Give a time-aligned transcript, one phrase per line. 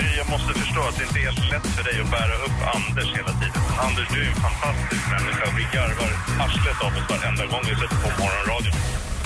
[0.00, 2.58] Gry, jag måste förstå att det inte är helt lätt för dig att bära upp
[2.76, 3.62] Anders hela tiden.
[3.86, 5.44] Anders, du är en fantastisk människa.
[5.58, 6.12] Vi garvar
[6.44, 8.76] arslet av oss varenda gång vi sätter på morgonradion.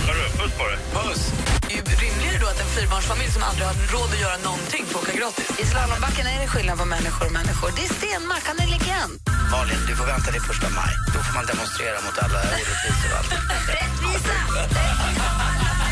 [0.07, 0.79] Hörru, puss på dig.
[0.97, 1.23] Puss!
[1.69, 4.83] Det är ju rimligare då att en fyrbarnsfamilj som aldrig har råd att göra någonting
[4.91, 5.49] får åka gratis.
[5.63, 7.69] I slalombacken är det skillnad på människor och människor.
[7.77, 9.13] Det är Stenmark, han är legend.
[9.53, 10.93] Malin, du får vänta till första maj.
[11.15, 13.33] Då får man demonstrera mot alla orättvisor och allt.
[13.77, 14.35] Rättvisa!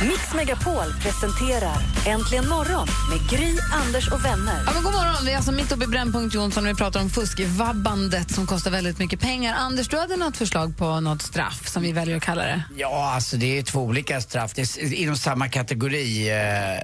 [0.03, 4.63] Mix Megapol presenterar Äntligen morgon med Gry, Anders och vänner.
[4.67, 5.25] Ja, men god morgon.
[5.25, 8.71] Vi är alltså mitt uppe i Brännpunkt Jonsson och vi pratar om fuskvabbandet som kostar
[8.71, 9.55] väldigt mycket pengar.
[9.55, 12.63] Anders, du hade något förslag på något straff som vi väljer att kalla det.
[12.77, 14.53] Ja, alltså det är två olika straff.
[14.55, 16.31] Det är inom samma kategori.
[16.31, 16.37] Eh,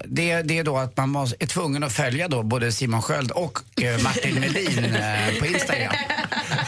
[0.07, 3.31] Det, det är då att man måste, är tvungen att följa då både Simon Sköld
[3.31, 5.95] och eh, Martin Melin eh, på Instagram.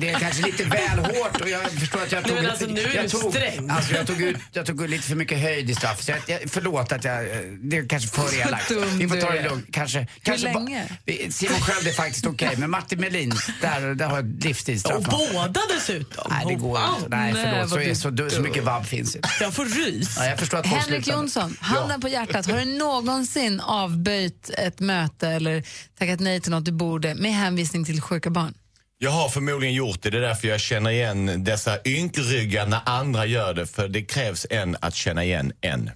[0.00, 2.34] Det- är kanske lite väl hårt och jag förstår att jag tog...
[2.36, 3.70] men alltså, nu är jag du tog, sträng.
[3.70, 6.02] Alltså jag tog, ut, jag tog ut lite för mycket höjd i straff.
[6.02, 7.24] Så jag, jag, förlåt att jag...
[7.62, 8.70] Det är kanske för elakt.
[8.70, 9.66] Vi får ta det lugnt.
[9.72, 10.88] Kanske, kanske ba- länge?
[11.04, 14.96] Vi- Simon Sköld är faktiskt okej, men Martin Melin, där, där har jag livstidsstraff.
[14.96, 16.26] Och båda dessutom.
[16.30, 17.08] Nej, det går inte.
[17.16, 17.70] Nej, nej, förlåt.
[17.70, 19.28] Så, är, så, du- så mycket vabb finns inte.
[19.40, 20.16] Jag får rys.
[20.18, 21.08] Ja, jag förstår att Henrik.
[21.08, 22.46] Jonsson, handen på hjärtat.
[22.46, 25.64] Har du någonsin avböjt ett möte eller
[25.98, 28.54] tackat nej till något du borde med hänvisning till sjuka barn?
[29.02, 30.10] Jag har förmodligen gjort det.
[30.10, 33.66] Det är därför jag känner igen dessa ynkryggar när andra gör det.
[33.66, 35.90] För det krävs en att känna igen en.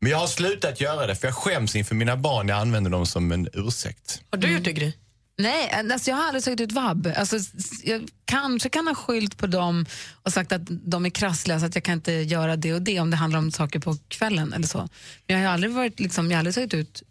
[0.00, 2.48] Men jag har slutat göra det för jag skäms inför mina barn.
[2.48, 4.20] Jag använder dem som en ursäkt.
[4.30, 4.92] Har du gjort det, Gry?
[5.38, 7.12] Nej, alltså jag har aldrig tagit ut vab.
[7.16, 7.36] Alltså,
[7.84, 9.86] jag kanske kan ha skyllt på dem
[10.22, 13.00] och sagt att de är krassliga så att jag kan inte göra det och det
[13.00, 14.88] om det handlar om saker på kvällen eller så.
[15.26, 17.02] Men jag har aldrig, varit, liksom, jag har aldrig tagit ut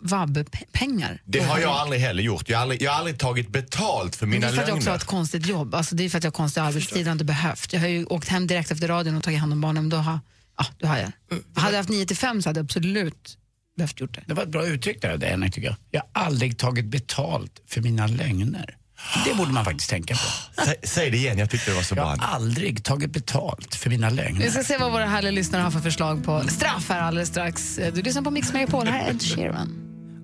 [0.00, 1.22] vab-pengar.
[1.24, 2.48] Det har jag aldrig heller gjort.
[2.48, 4.68] Jag har aldrig, jag har aldrig tagit betalt för Men det mina är för att
[4.68, 5.02] jag också har lögner.
[5.02, 5.74] ett konstigt jobb.
[5.74, 7.72] Alltså det är för att jag har konstig arbetstid och inte behövt.
[7.72, 9.88] Jag har ju åkt hem direkt efter radion och tagit hand om barnen.
[9.88, 10.20] Då har,
[10.58, 11.12] ja, då har jag.
[11.54, 13.38] Hade jag haft 9 till 5 så hade jag absolut
[13.76, 14.24] behövt gjort det.
[14.26, 15.76] Det var ett bra uttryck där, det, Henrik, tycker jag.
[15.90, 18.76] Jag har aldrig tagit betalt för mina lögner.
[19.24, 20.62] Det borde man faktiskt tänka på.
[20.64, 22.26] Sä, säg det igen, jag tyckte det var så Jag bra.
[22.26, 24.40] har aldrig tagit betalt för mina lögner.
[24.40, 27.78] Vi ska se vad våra härliga lyssnare har för förslag på straff här alldeles strax.
[27.94, 29.68] Du lyssnar på Mix Megapol, här är Ed Sheeran.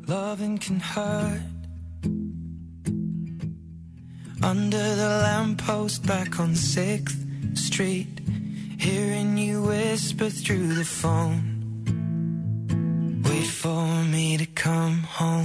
[0.07, 1.41] Loving can hurt.
[4.51, 8.21] Under the lamppost back on 6th Street,
[8.79, 11.58] hearing you whisper through the phone.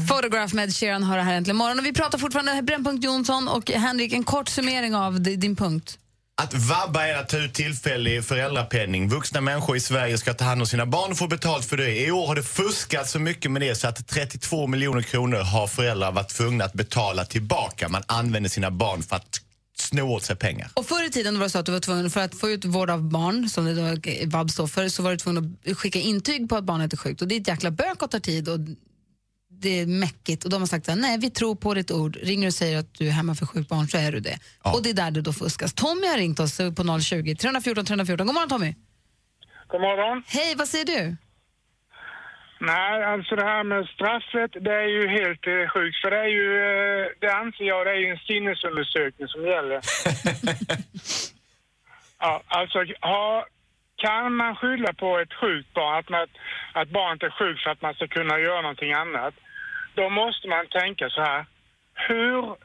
[0.08, 1.80] Photograph med Ed Sheeran hör här äntligen morgon.
[1.80, 5.98] Och vi pratar fortfarande Brännpunkt Jonsson och Henrik, en kort summering av di- din punkt.
[6.42, 9.10] Att vabba är att ta ut tillfällig föräldrapenning.
[9.10, 12.00] Vuxna människor i Sverige ska ta hand om sina barn och få betalt för det.
[12.06, 15.68] I år har det fuskats så mycket med det så att 32 miljoner kronor har
[15.68, 17.90] föräldrar varit tvungna att betala tillbaka.
[17.90, 19.42] Man använder sina barn för att
[19.84, 20.70] sno åt sig pengar.
[20.74, 22.66] Och förr i tiden var det så att du var tvungen, för att få ut
[22.66, 26.00] vård av barn, som det då vab står för, så var du tvungen att skicka
[26.00, 27.22] intyg på att barnet är sjukt.
[27.22, 28.60] Och det är ett jäkla bök och tar tid och
[29.50, 30.44] det är mäckigt.
[30.44, 32.18] Och de har sagt här, nej vi tror på ditt ord.
[32.22, 34.40] Ringer och säger att du är hemma för sjukt barn så är du det.
[34.62, 35.74] Och det är där det då fuskas.
[35.74, 38.28] Tommy har ringt oss på 020 314 314.
[38.28, 38.76] God morgon Tommy.
[39.68, 40.24] God morgon.
[40.28, 41.18] Hej, vad säger du?
[42.66, 45.98] Nej, alltså det här med straffet, det är ju helt eh, sjukt.
[46.02, 49.80] För det är ju, eh, det anser jag, det är ju en sinnesundersökning som gäller.
[52.20, 53.46] ja, alltså, ha,
[53.96, 56.28] kan man skylla på ett sjukt barn, att, man,
[56.74, 59.34] att barnet är sjukt för att man ska kunna göra någonting annat,
[59.96, 61.46] då måste man tänka så här.
[61.94, 62.56] Hur,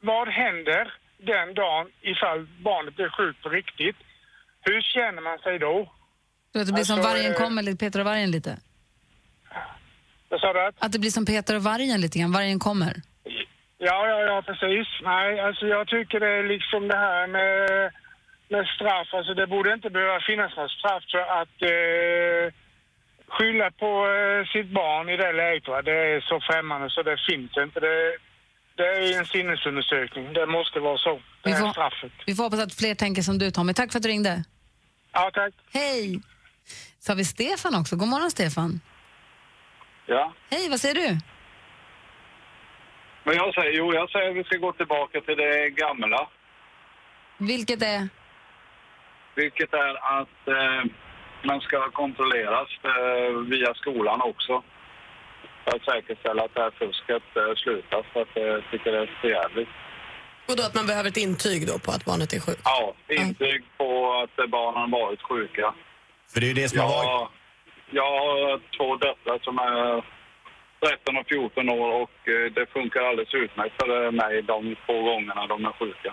[0.00, 3.96] vad händer den dagen ifall barnet blir sjukt på riktigt?
[4.60, 5.92] Hur känner man sig då?
[6.52, 8.58] Du vet, det blir som Alltså, vargen eh, kommer, Peter och vargen lite.
[10.34, 10.70] Vad sa du?
[10.84, 12.94] Att det blir som Peter och vargen lite grann, vargen kommer.
[13.88, 14.86] Ja, ja, ja, precis.
[15.02, 17.92] Nej, alltså jag tycker det är liksom det här med,
[18.52, 19.08] med straff.
[19.18, 22.44] Alltså det borde inte behöva finnas något straff för att eh,
[23.34, 25.68] skylla på eh, sitt barn i det läget.
[25.68, 25.82] Va?
[25.82, 27.80] Det är så främmande så det finns inte.
[27.86, 27.94] Det,
[28.78, 30.32] det är en sinnesundersökning.
[30.32, 31.14] Det måste vara så.
[31.14, 32.12] Det Vi är får- straffet.
[32.26, 33.72] Vi får hoppas att fler tänker som du Tommy.
[33.74, 34.44] Tack för att du ringde.
[35.12, 35.54] Ja, tack.
[35.72, 36.20] Hej!
[36.98, 37.96] Så har vi Stefan också.
[37.96, 38.80] God morgon Stefan.
[40.06, 40.32] Ja.
[40.50, 41.18] Hej, vad säger du?
[43.24, 46.28] Men jag säger, jo, jag säger att vi ska gå tillbaka till det gamla.
[47.38, 48.08] Vilket är?
[49.34, 50.90] Vilket är att eh,
[51.44, 54.62] man ska kontrolleras eh, via skolan också.
[55.64, 58.06] För att säkerställa att det här fusket eh, slutar.
[58.12, 59.68] För att jag tycker det är för jävligt.
[60.48, 62.60] Och då att man behöver ett intyg då på att barnet är sjukt?
[62.64, 65.74] Ja, intyg på att barnen varit sjuka.
[66.32, 67.30] För det är ju det som har varit...
[67.98, 68.20] Jag, jag
[68.52, 70.04] har två döttrar som är
[70.84, 75.46] 13 och 14 år och eh, det funkar alldeles utmärkt för mig de två gångerna
[75.46, 76.12] de är sjuka.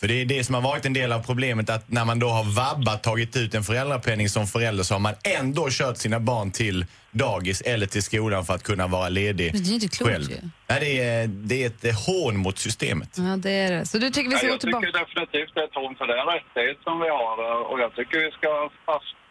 [0.00, 2.26] För det är det som har varit en del av problemet att när man då
[2.28, 6.50] har vabbat, tagit ut en föräldrapenning som förälder så har man ändå kört sina barn
[6.52, 10.12] till dagis eller till skolan för att kunna vara ledig Men det är inte klokt
[10.12, 10.30] själv.
[10.30, 10.36] ju.
[10.70, 13.10] Nej, det, är, det är ett eh, hån mot systemet.
[13.16, 13.86] Ja, det är det.
[13.86, 14.86] Så du tycker vi ska Nej, gå jag tillbaka?
[14.86, 17.60] tycker definitivt det är ett hån för det är en rättighet som vi har eh,
[17.70, 18.50] och jag tycker vi ska
[18.86, 19.29] fast, eh,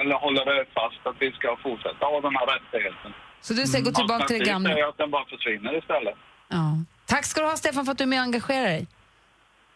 [0.00, 3.12] eller hålla det fast att vi ska fortsätta ha den här rättigheten.
[3.40, 4.70] Så du säger gå tillbaka till det gamla?
[4.78, 6.14] är att den bara försvinner istället.
[6.48, 6.64] Ja.
[7.06, 8.86] Tack ska du ha Stefan för att du är med och engagerar dig.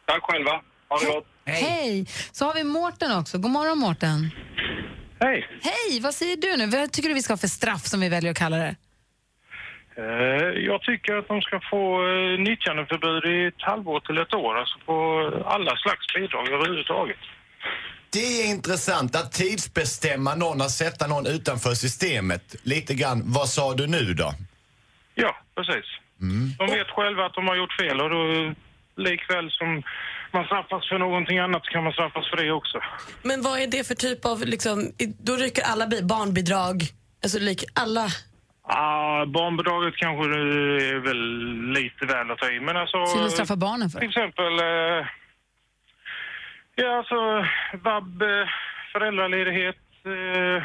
[0.07, 0.51] Tack själva.
[0.89, 1.27] Ha det gott.
[1.47, 2.07] Hej!
[2.33, 3.39] Så har vi Mårten också.
[3.39, 4.31] God morgon Mårten.
[5.21, 5.47] Hej.
[5.63, 6.67] Hej, vad säger du nu?
[6.79, 8.75] Vad tycker du vi ska ha för straff som vi väljer att kalla det?
[9.97, 10.05] Eh,
[10.71, 14.79] Jag tycker att de ska få eh, nyttjandeförbud i ett halvår till ett år, alltså
[14.87, 14.97] på
[15.47, 17.19] alla slags bidrag överhuvudtaget.
[18.15, 22.57] Det är intressant att tidsbestämma någon, att sätta någon utanför systemet.
[22.63, 24.35] Lite grann, vad sa du nu då?
[25.15, 25.85] Ja, precis.
[26.59, 28.23] De vet själva att de har gjort fel och då
[28.97, 29.83] likväl som
[30.33, 32.79] man straffas för någonting annat så kan man straffas för det också.
[33.23, 36.83] Men vad är det för typ av, liksom, då rycker alla bi- barnbidrag,
[37.23, 38.07] alltså lik, alla...
[38.69, 41.23] Ah, barnbidraget kanske är väl
[41.73, 43.07] lite väl att ta i, men alltså...
[43.07, 43.99] Ska vi straffa barnen för?
[43.99, 44.53] Till exempel...
[44.59, 45.07] Eh,
[46.75, 47.47] ja, alltså
[47.83, 48.49] vab, eh,
[48.93, 49.77] föräldraledighet.
[50.07, 50.63] Eh,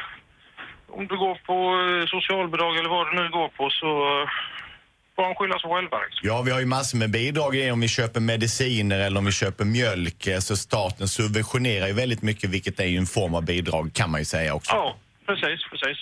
[0.88, 4.30] om du går på eh, socialbidrag eller vad du nu går på så eh,
[5.16, 5.98] får de skylla sig själva.
[6.00, 6.20] Liksom.
[6.30, 9.66] Ja, vi har ju massor med bidrag om vi köper mediciner eller om vi köper
[9.66, 10.28] mjölk.
[10.40, 14.22] Så staten subventionerar ju väldigt mycket, vilket är ju en form av bidrag kan man
[14.22, 14.76] ju säga också.
[14.76, 14.96] Ja,
[15.26, 16.00] precis, precis.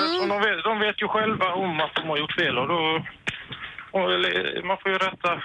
[0.00, 3.04] Eftersom de, vet, de vet ju själva om att de har gjort fel och då...
[3.90, 4.08] Och,
[4.64, 5.42] man får ju rätta...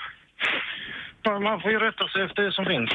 [1.25, 2.91] Man får ju rätta sig efter det som finns.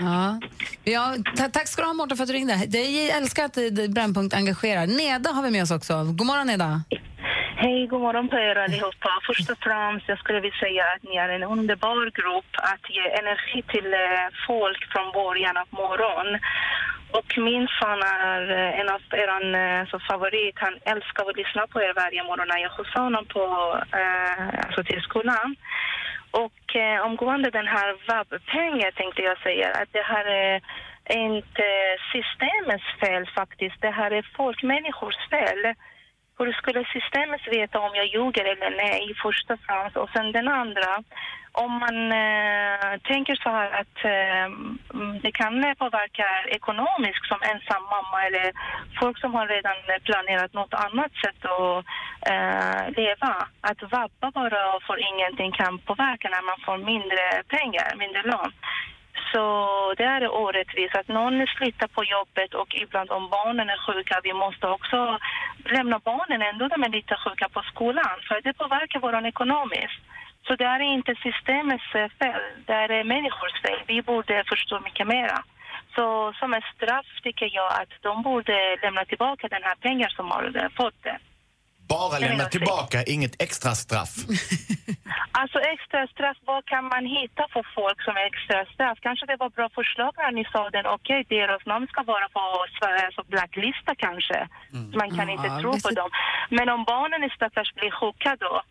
[0.00, 0.40] Ja.
[0.84, 2.56] Ja, ta- tack ska du ha Mårten för att du ringde.
[2.68, 2.78] Det-
[3.08, 4.86] Jag älskar att det- Brännpunkt engagerar.
[4.86, 5.94] Neda har vi med oss också.
[6.18, 6.70] God morgon Neda.
[7.64, 9.10] Hej, god morgon på er allihopa.
[9.26, 13.04] Först och främst jag skulle vilja säga att ni är en underbar grupp att ge
[13.20, 16.28] energi till eh, folk från början av morgon.
[17.18, 19.30] Och min son är eh, en av er
[19.60, 20.54] eh, så favorit.
[20.64, 23.42] Han älskar att lyssna på er varje morgon när jag skjutsar honom på,
[24.00, 25.48] eh, alltså till skolan.
[26.30, 30.60] Och eh, omgående den här vab-pengen tänkte jag säga att det här är
[31.10, 31.66] inte
[32.12, 33.80] systemets fel faktiskt.
[33.80, 35.74] Det här är folkmänniskors fel.
[36.38, 39.96] Hur skulle systemet veta om jag ljuger eller nej, i och främst.
[39.96, 41.02] Och sen den andra,
[41.52, 44.48] om man eh, tänker så här att eh,
[45.22, 48.52] det kan påverka ekonomiskt som ensam mamma eller
[49.00, 51.84] folk som har redan planerat något annat sätt att
[52.30, 53.34] eh, leva.
[53.60, 58.52] Att vabba bara för ingenting kan påverka när man får mindre pengar, mindre lön.
[59.32, 59.42] Så
[59.96, 64.32] det är orättvist att någon slutar på jobbet och ibland om barnen är sjuka, vi
[64.32, 65.18] måste också
[65.64, 70.00] lämna barnen ändå de är lite sjuka på skolan för det påverkar vår ekonomiskt.
[70.46, 73.80] Så det är inte systemets eh, fel, det är människors fel.
[73.86, 75.38] Vi borde förstå mycket mera.
[75.94, 80.30] Så som ett straff tycker jag att de borde lämna tillbaka den här pengar som
[80.30, 81.18] har fått det.
[81.88, 84.14] Bara lämna tillbaka, inget extra straff.
[85.40, 88.98] Alltså extra straff, vad kan man hitta för folk som är extra straff?
[89.06, 92.40] Kanske det var bra förslag när ni sa den, okej deras namn ska vara på
[92.78, 94.48] Sveriges alltså blacklista kanske.
[95.00, 95.96] Man kan inte Ja, tro på visst.
[96.00, 96.10] dem.
[96.50, 98.62] Men om barnen i stackars blir sjuka då?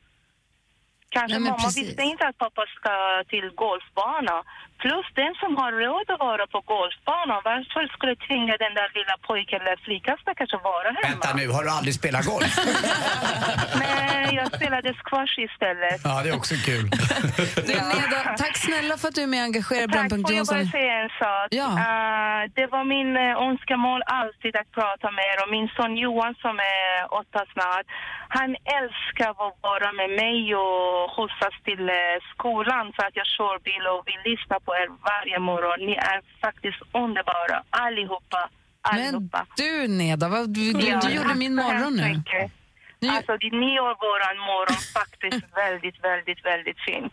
[1.10, 1.88] Kanske men mamma precis.
[1.88, 4.36] visste inte att pappa ska till golfbana.
[4.84, 9.16] Plus den som har råd att vara på golfbanan, varför skulle tvinga den där lilla
[9.28, 11.08] pojken eller flickan stackars att vara hemma?
[11.10, 12.54] Vänta nu, har du aldrig spelat golf?
[13.86, 16.00] Nej, jag spelade squash istället.
[16.04, 16.86] Ja, det är också kul.
[17.68, 20.48] Du, Neda, tack snälla för att du är med och engagerar Tack, Brännpunkt får jag
[20.48, 20.80] bara Jonsson.
[20.80, 21.48] säga en sak?
[21.62, 21.70] Ja.
[21.86, 26.34] Eh, det var min uh, önskemål alltid att prata med er och min son Johan
[26.46, 27.86] som är åtta snart,
[28.40, 33.56] han älskar att vara med mig och skjutsas till eh, skolan för att jag kör
[33.68, 35.78] bil och vill lyssna på er varje morgon.
[35.90, 38.42] Ni är faktiskt underbara, allihopa.
[38.92, 39.46] allihopa.
[39.58, 42.06] Du Neda, vad, du, du, Ja, du gjorde tack min så morgon nu.
[42.18, 42.52] mycket.
[43.16, 43.32] Alltså,
[43.62, 47.10] ni gör våran morgon faktiskt väldigt, väldigt, väldigt fin.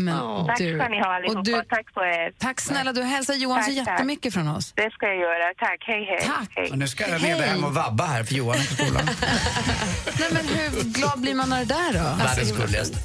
[0.00, 1.38] Men Tack du, ska ni ha allihopa.
[1.38, 2.32] och du, tack på er.
[2.38, 3.88] tack snälla, du hälsar Johan så Tack, tack.
[3.94, 4.72] jättemycket från oss.
[4.72, 5.54] Det ska jag göra.
[5.58, 5.84] Tack.
[5.86, 6.20] Hej, hej.
[6.26, 6.48] Tack.
[6.56, 6.70] hej.
[6.70, 9.04] Och nu ska jag ner hem och vabba här för Johan är på skolan.
[10.20, 12.24] Nej, men hur glad blir man av det där då?
[12.24, 12.98] Världens gulligaste.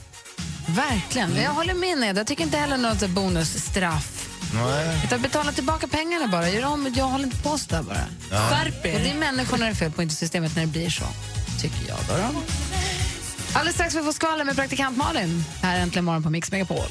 [0.68, 1.36] Verkligen.
[1.36, 2.18] Jag håller med Ned.
[2.18, 4.30] Jag tycker inte heller något bonusstraff.
[4.54, 5.20] Nej.
[5.20, 6.50] Betala tillbaka pengarna bara.
[6.50, 8.06] Gör om, jag håller inte på sådär bara.
[8.32, 8.38] Ja.
[8.38, 8.94] Skärp er.
[8.94, 11.06] Och det är människorna det är fel på, inte systemet när det blir så.
[11.62, 12.42] Tycker jag då.
[13.54, 15.44] Alldeles strax får vi får skvallra med praktikant Malin.
[15.62, 16.88] Här Äntligen morgon på Mix Megapol.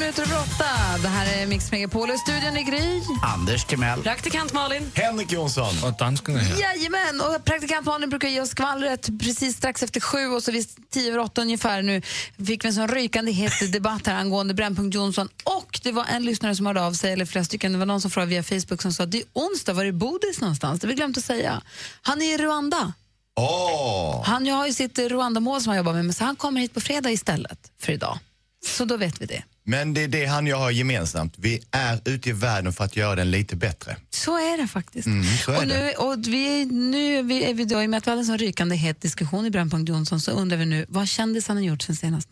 [0.00, 0.64] Minuter över 8.
[1.02, 2.10] Det här är Mix Megapol.
[2.10, 3.02] I studion i Gry.
[3.22, 4.02] Anders Timell.
[4.02, 4.92] Praktikant Malin.
[4.94, 5.74] Henrik Jonsson.
[5.84, 6.60] Och danskarna här.
[6.60, 7.20] Jajamän!
[7.20, 11.08] Och praktikant Malin brukar ge oss skvallret precis strax efter sju och så vid tio
[11.08, 12.02] över åtta ungefär nu
[12.46, 16.24] fick vi en sån rykande het debatt här angående Brännpunkt Jonsson och det var en
[16.24, 18.82] lyssnare som hörde av sig, eller flera stycken, det var någon som frågade via Facebook
[18.82, 20.80] som sa det är onsdag, var är Bodis någonstans?
[20.80, 21.62] Det har vi glömt att säga.
[22.02, 22.92] Han är i Rwanda.
[23.36, 24.22] Åh!
[24.24, 26.80] Han har ju sitt Rwanda-mål som han jobbar med, men så han kommer hit på
[26.80, 28.18] fredag istället för idag.
[28.66, 29.42] Så då vet vi det.
[29.64, 31.34] Men det är det han och jag har gemensamt.
[31.38, 33.96] Vi är ute i världen för att göra den lite bättre.
[34.10, 35.06] Så är det faktiskt.
[35.06, 35.94] Mm, så är och nu, det.
[35.94, 38.26] och vi, nu är vi, är vi då, i och med att vi hade en
[38.26, 41.82] sån rykande het diskussion i Brännpunkt Jonsson så undrar vi nu, vad kändisen har gjort
[41.82, 42.28] sen senast?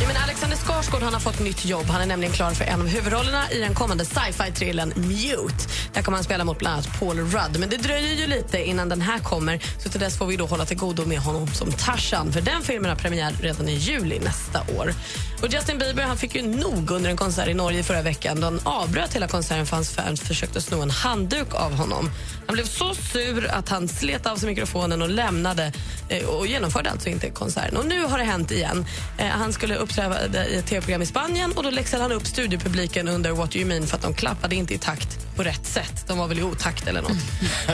[0.00, 1.86] Ja, men Alexander Skarsgård han har fått nytt jobb.
[1.86, 5.68] Han är nämligen klar för en av huvudrollerna i den kommande sci-fi-thrillern Mute.
[5.92, 7.56] Där kommer han spela mot bland annat Paul Rudd.
[7.60, 10.46] Men det dröjer ju lite innan den här kommer så till dess får vi då
[10.46, 12.32] hålla till godo med honom som Tarzan.
[12.32, 14.94] För den filmen har premiär redan i juli nästa år.
[15.42, 18.46] Och Justin Bieber han fick ju nog under en konsert i Norge förra veckan då
[18.46, 22.10] han avbröt hela konserten för hans fans försökte sno en handduk av honom.
[22.46, 25.72] Han blev så sur att han slet av sig mikrofonen och lämnade
[26.08, 27.76] eh, och genomförde alltså inte konserten.
[27.76, 28.86] Och nu har det hänt igen.
[29.18, 33.08] Eh, han skulle uppträda i ett tv-program i Spanien och då läxade han upp studiopubliken
[33.08, 36.04] under What Do You Mean för att de klappade inte i takt på rätt sätt.
[36.06, 37.12] De var väl i otakt eller nåt.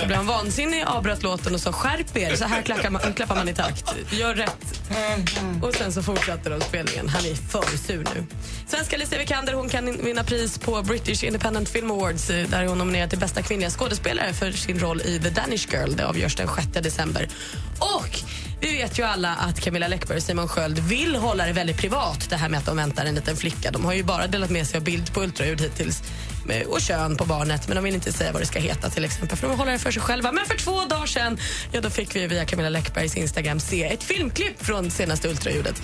[0.01, 3.35] Då blev han vansinnig, avbröt låten och sa skärp er, så här klappar man, klappar
[3.35, 3.95] man i takt.
[4.11, 4.81] Gör rätt.
[5.63, 7.09] Och sen så fortsatte de spelningen.
[7.09, 8.25] Han är för sur nu.
[8.67, 12.79] Svenska Alicia Vikander hon kan vinna pris på British Independent Film Awards eh, där hon
[12.79, 15.97] nominerad till bästa kvinnliga skådespelare för sin roll i The Danish Girl.
[15.97, 17.29] Det avgörs den 6 december.
[17.79, 18.21] Och
[18.61, 22.27] vi vet ju alla att Camilla Läckberg och Simon Sköld vill hålla det väldigt privat
[22.31, 23.71] det här med att de väntar en liten flicka.
[23.71, 26.03] De har ju bara delat med sig av bild på ultraljud hittills
[26.49, 29.05] eh, och kön på barnet men de vill inte säga vad det ska heta till
[29.05, 30.33] exempel för de vill hålla det för sig själva.
[30.33, 31.39] Men för två dagar sen
[31.73, 35.83] ja, då fick vi via Camilla Läckbergs Instagram se ett filmklipp från senaste ultraljudet.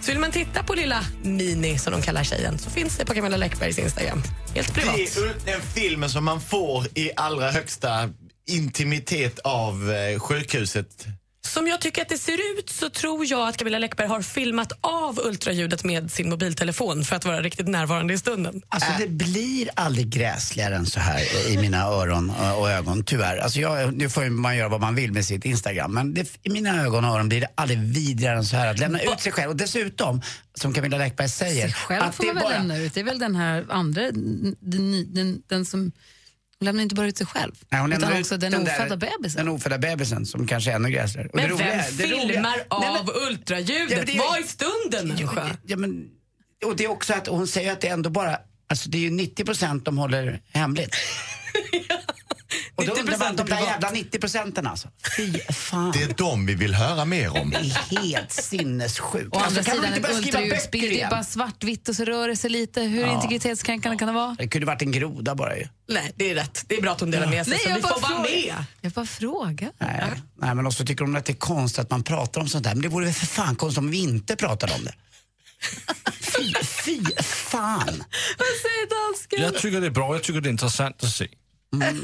[0.00, 3.14] Så vill man titta på lilla Mini, som de kallar tjejen, så finns det på
[3.14, 4.22] Camilla Läckbergs Instagram.
[4.54, 4.96] Helt privat.
[4.96, 8.10] Det är den filmen som man får i allra högsta
[8.48, 11.06] intimitet av eh, sjukhuset.
[11.46, 14.72] Som jag tycker att det ser ut så tror jag att Camilla Läckberg har filmat
[14.80, 18.62] av ultraljudet med sin mobiltelefon för att vara riktigt närvarande i stunden.
[18.68, 23.36] Alltså det blir aldrig gräsligare än så här i mina öron och ögon, tyvärr.
[23.38, 26.50] Alltså jag, nu får man göra vad man vill med sitt Instagram, men det, i
[26.50, 28.66] mina ögon och öron blir det aldrig vidrigare än så här.
[28.70, 30.22] Att lämna ut sig själv och dessutom,
[30.54, 32.58] som Camilla Läckberg säger, Sig själv att får det man är väl bara...
[32.58, 32.94] lämna ut.
[32.94, 35.92] Det är väl den här andra, den, den, den, den som
[36.60, 38.96] hon lämnar inte bara ut sig själv, Nej, hon utan lämnar också den, där- ofödda
[38.96, 39.44] bebisen.
[39.46, 41.28] Den ofödda bebisen som kanske är ännu gräsligare.
[41.34, 43.98] Men det roliga vem är- det roliga- filmar Nej, men- av ultraljudet?
[43.98, 45.56] Ja, det är- Var i stunden, människa?
[45.66, 46.08] Ja, men,
[46.64, 48.38] och det är också att hon säger att det är ändå bara,
[48.68, 50.94] alltså det är ju 90 procent de håller hemligt.
[52.80, 54.88] Och då undrar man, de där jävla 90 procenten alltså.
[55.16, 55.92] Fy fan.
[55.92, 57.50] Det är dem vi vill höra mer om.
[57.50, 59.34] Det är helt sinnessjukt.
[59.36, 61.24] Å andra Alltså, kan de sidan, inte en börja skriva böcker ultraljudsbild, det är bara
[61.24, 62.80] svartvitt och så rör det sig lite.
[62.82, 63.14] Hur Ja.
[63.14, 64.36] integritetskränkande kan det vara?
[64.38, 65.66] Det kunde varit en groda bara ju.
[65.88, 66.64] Nej, det är rätt.
[66.66, 68.54] Det är bra att hon delar med sig Nej, så jag vi får vara med.
[68.80, 69.70] Jag bara frågar.
[69.78, 70.04] Nej,
[70.38, 72.74] nej, men också tycker de att det är konstigt att man pratar om sånt där.
[72.74, 74.94] Men det vore väl för fan konstigt om vi inte pratade om det.
[76.20, 78.04] Fy, fy fan.
[78.38, 79.42] Vad säger dansken?
[79.42, 81.28] Jag tycker det är bra, jag tycker det är intressant att se.
[81.82, 81.96] Är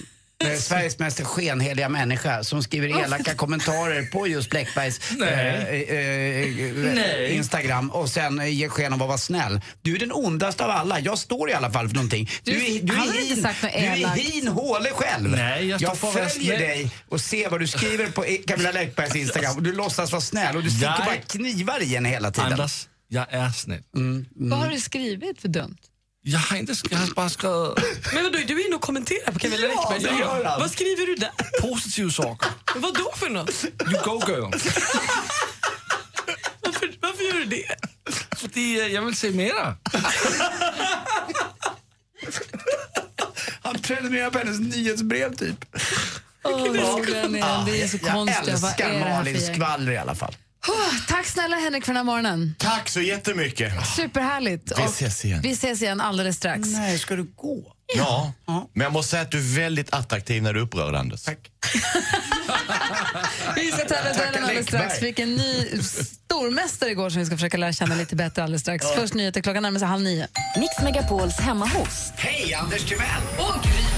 [0.59, 7.37] Sveriges mest skenheliga människa som skriver elaka kommentarer på just Läckbergs eh, eh, eh.
[7.37, 9.61] Instagram och sen eh, ger sken av att vara snäll.
[9.83, 11.01] Du är den ondaste av alla.
[11.01, 12.31] Jag står i alla fall för någonting.
[12.43, 14.21] Du, Du- är, du, han är, har inte hin, sagt något du är elakt.
[14.21, 15.29] hin håle själv.
[15.31, 16.69] Nej, jag står jag för att vara följer snäll.
[16.69, 20.57] dig och ser vad du skriver på Camilla Läckbergs Instagram och du låtsas vara snäll
[20.57, 22.53] och du sticker Jag- bara knivar i henne hela tiden.
[22.53, 23.83] Anders, jag är snäll.
[24.35, 25.77] Vad har du skrivit för dumt?
[26.29, 29.39] Jag har, inte, jag har bara skrivit Men vadå, du är inne och kommenterar på
[29.39, 30.61] Camilla Ja, det gör han.
[30.61, 31.31] Vad skriver du där?
[31.61, 32.51] positiva saker.
[32.75, 33.65] Vad då för något?
[33.65, 34.43] You go girl.
[36.63, 37.77] Varför, varför gör du det?
[38.37, 39.77] För jag vill se mera.
[43.63, 45.65] Han prenumererar på hennes nyhetsbrev typ.
[46.45, 47.33] Åh, Glenn,
[47.67, 48.61] det är så jag konstigt.
[48.63, 50.37] Vad älskar det Malins skvaller i alla fall.
[50.69, 52.55] Oh, tack snälla Henrik för den här morgonen.
[52.59, 53.73] Tack så jättemycket.
[53.97, 54.73] Superhärligt.
[54.79, 55.41] Vi Och ses igen.
[55.43, 56.69] Vi ses igen alldeles strax.
[56.69, 57.73] Nej, ska du gå?
[57.97, 58.33] Ja.
[58.47, 61.23] Men jag måste säga att du är väldigt attraktiv när du är upprörd, Anders.
[61.23, 61.39] Tack.
[63.57, 64.85] Vi ska tävla duellen alldeles strax.
[64.95, 65.01] Läckberg.
[65.01, 68.87] Fick en ny stormästare igår som vi ska försöka lära känna lite bättre alldeles strax.
[68.97, 70.27] Först nyheter klockan närmar sig halv nio.
[70.57, 72.13] Mix Megapols hemma hos.
[72.17, 73.23] Hej, Anders Timell!
[73.39, 73.96] Och Gry Forssell.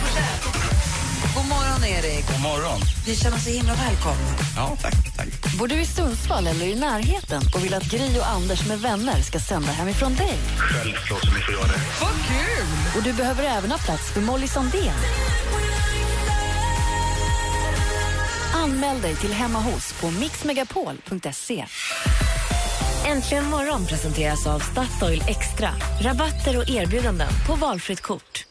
[1.48, 2.26] God morgon, Erik.
[2.28, 2.80] God morgon.
[3.06, 4.28] Vi känner så himla välkomna.
[4.56, 5.16] Ja, tack.
[5.16, 5.58] tack.
[5.58, 9.22] Bor du i Sundsvall eller i närheten och vill att Gry och Anders med vänner
[9.22, 10.38] ska sända hemifrån dig?
[10.58, 11.80] Självklart som ni får göra det.
[12.00, 12.96] Vad kul!
[12.96, 14.94] Och du behöver även ha plats för Molly Sandén.
[18.54, 21.66] Anmäl dig till Hemma hos på mixmegapol.se.
[23.06, 25.70] Äntligen morgon presenteras av Statoil Extra.
[26.00, 28.44] Rabatter och erbjudanden på valfritt kort.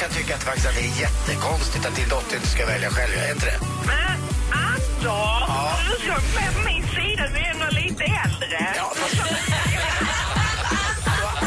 [0.00, 2.90] Jag kan tycka att, faktiskt att det är jättekonstigt att din dotter inte ska välja
[2.90, 3.12] själv.
[3.14, 3.58] Är inte det?
[3.86, 4.18] Men
[4.52, 7.22] Anders, du ska med på min sida.
[7.34, 8.74] Du är ändå lite äldre.
[8.76, 8.92] Ja,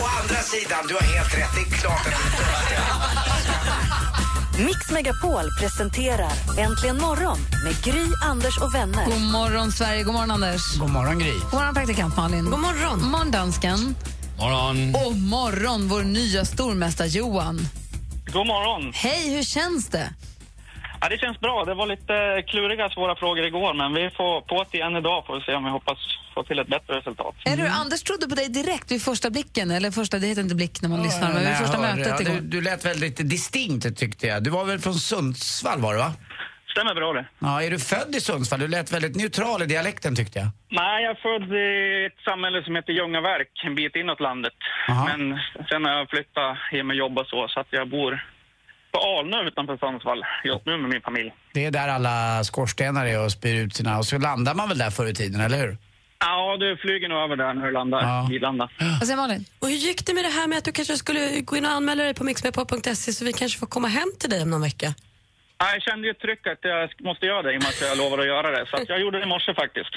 [0.01, 1.49] Å andra sidan, du har helt rätt.
[1.55, 2.13] Det är klart att
[4.59, 9.05] Mix Megapol presenterar Äntligen morgon med Gry, Anders och vänner.
[9.05, 10.03] God morgon, Sverige.
[10.03, 10.77] God morgon, Anders.
[10.79, 11.31] God morgon, Gry.
[11.33, 12.45] God morgon, praktikant Malin.
[12.45, 12.99] God morgon.
[12.99, 13.95] God morgon, dansken.
[14.39, 14.95] Morgon.
[15.05, 17.67] Och morgon, vår nya stormästare Johan.
[18.33, 18.91] God morgon.
[18.93, 20.13] Hej, hur känns det?
[21.01, 21.65] Ja, det känns bra.
[21.65, 25.35] Det var lite kluriga, svåra frågor igår, men vi får på det igen idag får
[25.39, 25.97] vi se om vi hoppas
[26.33, 27.35] få till ett bättre resultat.
[27.45, 30.55] Är du, Anders trodde på dig direkt vid första blicken, eller första, det heter inte
[30.55, 32.33] blick när man lyssnar, men vid första hörde- mötet ja, igår.
[32.41, 34.43] du, du lät väldigt distinkt tyckte jag.
[34.43, 36.13] Du var väl från Sundsvall var du va?
[36.71, 37.25] Stämmer bra det.
[37.39, 38.59] Ja, är du född i Sundsvall?
[38.59, 40.47] Du lät väldigt neutral i dialekten tyckte jag.
[40.69, 44.53] Nej, jag är född i ett samhälle som heter Ljungaverk, en bit inåt landet.
[44.87, 48.11] Men sen har jag flyttat hem och jobbat så, så att jag bor
[48.91, 51.33] på Alnö utanför Sundsvall just nu med min familj.
[51.53, 53.97] Det är där alla skorstenar är och spyr ut sina...
[53.97, 55.77] Och så landar man väl där förr i tiden, eller hur?
[56.19, 58.71] Ja, du flyger nog över där när du landar, billandar.
[58.99, 59.45] Vad säger Malin?
[59.59, 61.71] Och hur gick det med det här med att du kanske skulle gå in och
[61.71, 64.93] anmäla dig på mixmepop.se så vi kanske får komma hem till dig om någon vecka?
[65.61, 67.81] Ja, jag kände ju ett tryck att jag måste göra det i och med att
[67.81, 68.65] jag lovade att göra det.
[68.69, 69.89] Så att jag gjorde det i morse faktiskt.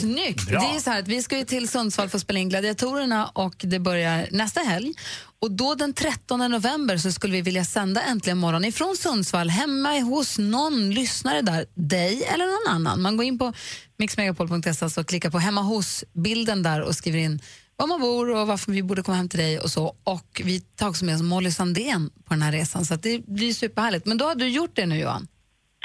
[0.00, 0.48] Snyggt!
[0.48, 0.60] Bra.
[0.60, 3.26] Det är så här att vi ska ju till Sundsvall för att spela in Gladiatorerna
[3.26, 4.94] och det börjar nästa helg.
[5.38, 10.00] Och då den 13 november så skulle vi vilja sända Äntligen morgon ifrån Sundsvall hemma
[10.00, 13.02] hos någon lyssnare där, dig eller någon annan.
[13.02, 13.52] Man går in på
[13.98, 17.40] mixmegapol.se och klickar på hemma hos-bilden där och skriver in
[17.76, 19.96] var man bor och varför vi borde komma hem till dig och så.
[20.04, 23.26] Och vi tar också med oss Molly Sandén på den här resan så att det
[23.26, 24.06] blir superhärligt.
[24.06, 25.28] Men då har du gjort det nu Johan?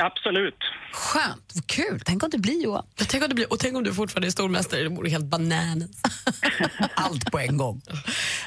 [0.02, 0.58] Absolut.
[0.94, 2.02] Skönt, vad kul.
[2.06, 2.86] Tänk om det blir Johan.
[3.10, 5.90] Tänk om det blir, och tänk om du fortfarande är stormästare, det vore helt bananas.
[6.96, 7.82] Allt på en gång.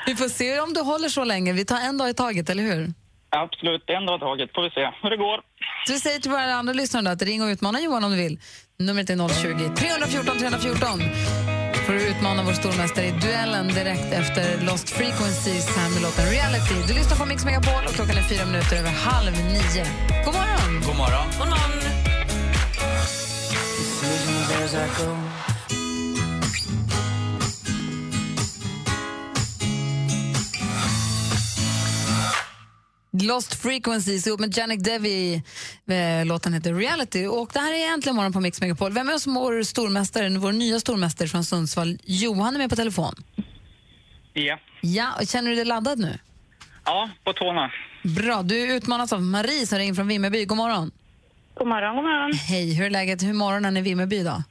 [0.06, 1.52] Vi får se om du håller så länge.
[1.52, 2.92] Vi tar en dag i taget, eller hur?
[3.28, 4.50] Absolut, en dag i taget.
[4.54, 5.40] Får vi se hur det går.
[5.86, 8.40] Så vi säger till våra andra lyssnare att ring och utmana Johan om du vill.
[8.78, 11.00] Numret är 020 314 314.
[11.86, 16.74] Får du utmana vår stormästare i duellen direkt efter Lost Frequencies här med låten Reality.
[16.88, 19.84] Du lyssnar på Mix Megapol och klockan är fyra minuter över halv nio.
[20.24, 20.82] God morgon!
[20.86, 21.26] God morgon.
[21.38, 21.72] God morgon.
[33.12, 35.42] Lost Frequencies ihop med Janik Devi.
[35.88, 37.26] Eh, Låten heter Reality.
[37.26, 38.92] Och det här är äntligen morgon på Mix Megapol.
[38.92, 41.98] Vem är som vår stormästare, vår nya stormästare från Sundsvall?
[42.04, 43.14] Johan är med på telefon.
[44.32, 44.58] Ja.
[44.80, 46.18] Ja, och känner du dig laddad nu?
[46.84, 47.72] Ja, på tårna.
[48.04, 50.44] Bra, du utmanas av Marie som ringer från Vimmerby.
[50.44, 50.90] God morgon.
[51.54, 52.32] God morgon, god morgon.
[52.32, 53.22] Hej, hur är läget?
[53.22, 54.42] Hur är morgonen i Vimmerby då?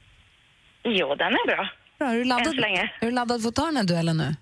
[0.84, 1.68] Jo, den är bra.
[1.98, 2.82] Bra, är du laddad, Än så länge.
[3.00, 4.34] är du laddad för att ta den här duellen nu?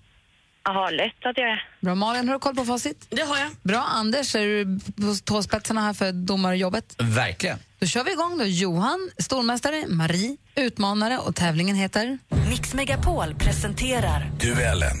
[0.63, 1.63] Jaha, lätt att jag är.
[1.79, 3.05] Bra, Malin, har du koll på facit?
[3.09, 3.49] Det har jag.
[3.63, 6.95] Bra, Anders, är du på tåspetsarna här för domarjobbet?
[6.97, 7.57] Verkligen.
[7.79, 8.45] Då kör vi igång då.
[8.45, 12.19] Johan, stormästare, Marie, utmanare och tävlingen heter?
[12.49, 14.97] Mix Megapol presenterar Duellen.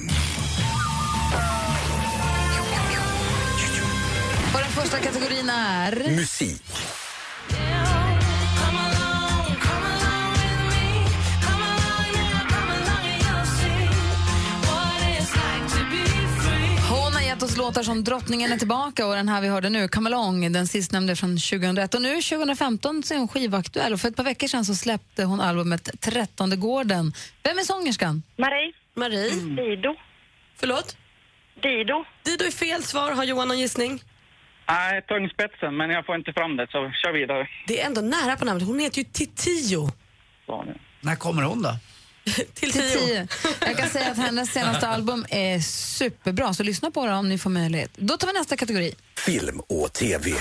[4.53, 6.15] Och den första kategorin är...
[6.15, 6.63] Musik.
[17.57, 21.15] Låtar som Drottningen är tillbaka och den här vi hörde nu, Come Along, den sistnämnde
[21.15, 21.93] från 2001.
[21.95, 25.23] Och nu 2015 så är hon skivaktuell och för ett par veckor sedan så släppte
[25.23, 27.13] hon albumet Trettonde gården.
[27.43, 28.23] Vem är sångerskan?
[28.37, 28.73] Marie.
[28.95, 29.29] Marie.
[29.29, 29.95] Dido.
[30.55, 30.97] Förlåt?
[31.63, 32.05] Dido.
[32.23, 33.11] Dido är fel svar.
[33.11, 34.03] Har Johan någon gissning?
[34.67, 37.47] Nej, tungspetsen, men jag får inte fram det, så kör vidare.
[37.67, 38.67] Det är ändå nära på namnet.
[38.67, 39.89] Hon heter ju Titio.
[41.01, 41.75] När kommer hon då?
[42.53, 43.27] Till Till tio.
[43.59, 47.37] Jag kan säga att hennes senaste album är superbra, så lyssna på det om ni
[47.37, 47.91] får möjlighet.
[47.95, 48.95] Då tar vi nästa kategori.
[49.17, 50.31] Film och TV.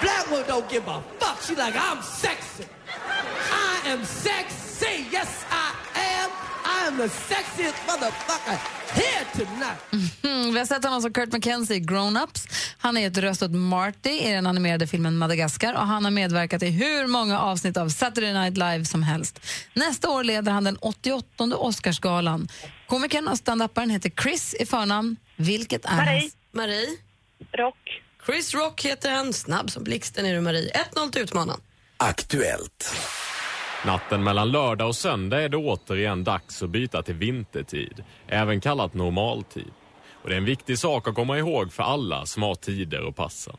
[0.00, 1.38] Blackwood don't give a fuck.
[1.42, 2.64] She like, I'm sexy.
[3.84, 5.04] I am sexy.
[5.12, 5.59] Yes, I
[6.90, 8.58] am the sexiest motherfucker
[8.92, 10.12] here tonight.
[10.22, 12.46] Mm, vi har sett honom som Kurt McKenzie i Grown Ups.
[12.78, 16.62] Han är ett röst åt Marty i den animerade filmen Madagaskar och han har medverkat
[16.62, 19.40] i hur många avsnitt av Saturday Night Live som helst.
[19.74, 22.48] Nästa år leder han den 88 Oscarsgalan.
[22.86, 25.16] Komikern och standuparen heter Chris i förnamn.
[25.36, 26.30] Vilket är Marie.
[26.52, 26.88] Marie.
[27.58, 28.02] Rock.
[28.26, 29.32] Chris Rock heter han.
[29.32, 30.72] Snabb som blixten är du, Marie.
[30.94, 31.60] 1-0 till utmanaren.
[31.96, 32.94] Aktuellt.
[33.86, 38.94] Natten mellan lördag och söndag är det återigen dags att byta till vintertid, även kallat
[38.94, 39.72] normaltid.
[40.22, 43.16] Och det är en viktig sak att komma ihåg för alla som har tider att
[43.16, 43.56] passa.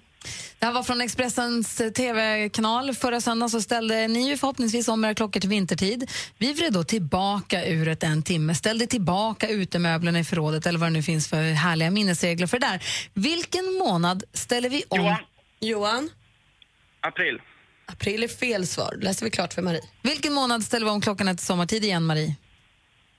[0.59, 2.93] Det här var från Expressens tv-kanal.
[2.93, 6.11] Förra söndagen så ställde ni ju förhoppningsvis om era klockor till vintertid.
[6.37, 10.93] Vi vred då tillbaka uret en timme, ställde tillbaka utemöblerna i förrådet eller vad det
[10.93, 12.83] nu finns för härliga minnesregler för det där.
[13.13, 14.97] Vilken månad ställer vi om?
[14.99, 15.17] Johan.
[15.59, 16.09] Johan?
[17.01, 17.41] April.
[17.91, 18.97] April är fel svar.
[19.01, 19.81] läser vi klart för Marie.
[20.01, 22.35] Vilken månad ställer vi om klockan till sommartid igen, Marie?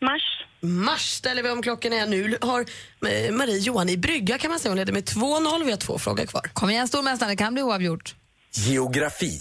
[0.01, 0.23] Mars.
[0.61, 2.07] Mars ställer vi om klockan är.
[2.07, 4.71] Nu har eh, Marie Johan i brygga kan man säga.
[4.71, 5.65] Hon leder med 2-0.
[5.65, 6.51] Vi har två frågor kvar.
[6.53, 8.15] Kom igen stormästaren, det kan bli oavgjort.
[8.55, 9.41] Geografi.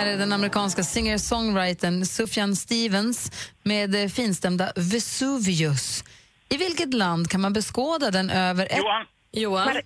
[0.00, 3.32] Här är den amerikanska singer-songwritern Sufjan Stevens
[3.62, 6.04] med det finstämda Vesuvius.
[6.48, 8.66] I vilket land kan man beskåda den över...
[8.66, 8.78] Ett...
[8.78, 9.06] Johan.
[9.32, 9.80] Johan?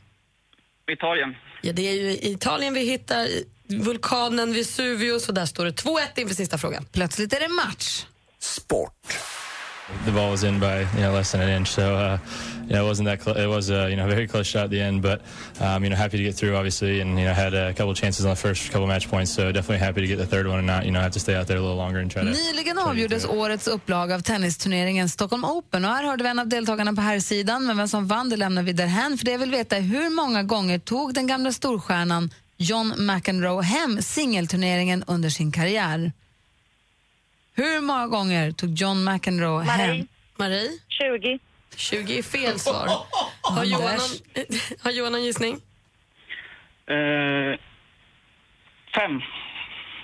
[0.93, 1.35] Italien.
[1.63, 3.29] Ja, det är ju i Italien vi hittar
[3.69, 6.87] vulkanen Vesuvius och där står det 2-1 inför sista frågan.
[6.93, 8.07] Plötsligt är det match.
[10.07, 12.19] The ball was in by you know less than an inch, so uh,
[12.67, 14.65] you know it wasn't that clo- it was uh, you know a very close shot
[14.65, 15.21] at the end, but
[15.61, 18.25] um, you know happy to get through obviously, and you know had a couple chances
[18.25, 20.67] on the first couple match points, so definitely happy to get the third one and
[20.67, 22.31] not you know have to stay out there a little longer and try to.
[22.31, 25.85] Nyligen avgjordes årets upplaga av tennisturneringen Stockholm Open.
[25.85, 28.37] Och här hörde vi en av deltagarna på här sidan men vem som vann det
[28.37, 29.19] lämnar vi därhän.
[29.19, 34.03] För det jag vill veta hur många gånger tog den gamla storstjärnan John McEnroe hem
[34.03, 36.13] singelturneringen under sin karriär?
[37.57, 40.07] Hur många gånger tog John McEnroe hem?
[40.37, 40.79] Marie?
[40.89, 41.39] 20.
[41.77, 42.89] 20 är fel svar.
[43.43, 43.99] Har Johan
[44.83, 45.55] har Johan någon gissning?
[46.87, 47.59] Eh,
[48.95, 49.13] fem.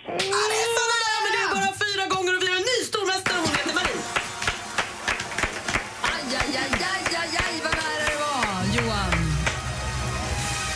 [0.07, 3.37] Men det är bara fyra gånger och vi har en ny stormästare.
[3.37, 4.01] Hon heter Marie.
[6.03, 9.13] Aj, aj, aj, aj, aj, aj vad nära det var, Johan.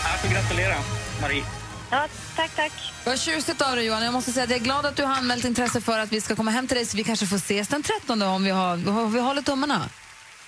[0.05, 0.77] Jag får gratulera,
[1.21, 1.45] Marie.
[1.91, 2.73] Ja, tack, tack.
[3.05, 4.03] Vad tjusigt av dig Johan.
[4.05, 6.21] Jag måste säga att jag är glad att du har anmält intresse för att vi
[6.21, 8.89] ska komma hem till dig så vi kanske får ses den 13 om vi, har,
[8.89, 9.89] om vi håller tummarna.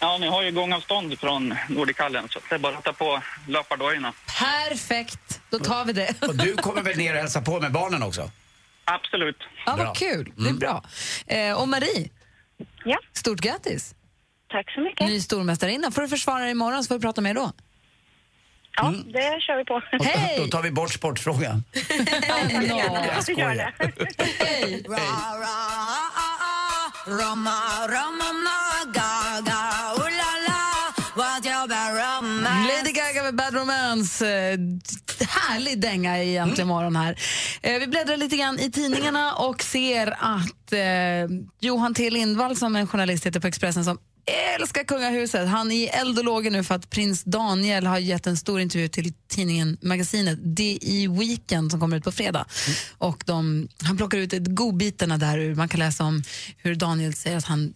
[0.01, 4.13] Ja, ni har ju gångavstånd från Nordikallen, så det är bara att ta på löpardojorna.
[4.41, 6.15] Perfekt, då tar vi det.
[6.23, 8.31] Och du kommer väl ner och hälsa på med barnen också?
[8.85, 9.37] Absolut.
[9.67, 10.33] Ja, vad kul.
[10.37, 10.85] Det är bra.
[11.27, 12.09] Eh, och Marie,
[12.85, 12.99] Ja.
[13.13, 13.95] stort grattis.
[14.49, 15.07] Tack så mycket.
[15.07, 15.91] Ny stormästarinna.
[15.91, 17.53] Får du försvara dig imorgon så får vi prata med er då.
[18.77, 19.75] Ja, det kör vi på.
[19.75, 19.83] Och
[20.39, 21.65] Då tar vi bort sportfrågan.
[23.15, 23.75] Jag skojar.
[24.39, 24.85] Hej!
[32.69, 34.29] Lady Gaga med Bad Romance.
[34.29, 34.59] Eh,
[35.29, 37.17] Härlig dänga i Äntligen morgon här.
[37.63, 40.81] Eh, Vi bläddrar lite grann i tidningarna och ser att eh,
[41.61, 45.49] Johan T Lindvall som en journalist heter på Expressen som älskar kungahuset.
[45.49, 48.61] Han är i eld och lågor nu för att prins Daniel har gett en stor
[48.61, 52.47] intervju till tidningen Magasinet DI Weekend som kommer ut på fredag.
[52.99, 55.55] Och de, han plockar ut ett godbitarna där ur.
[55.55, 56.23] Man kan läsa om
[56.57, 57.75] hur Daniel säger att han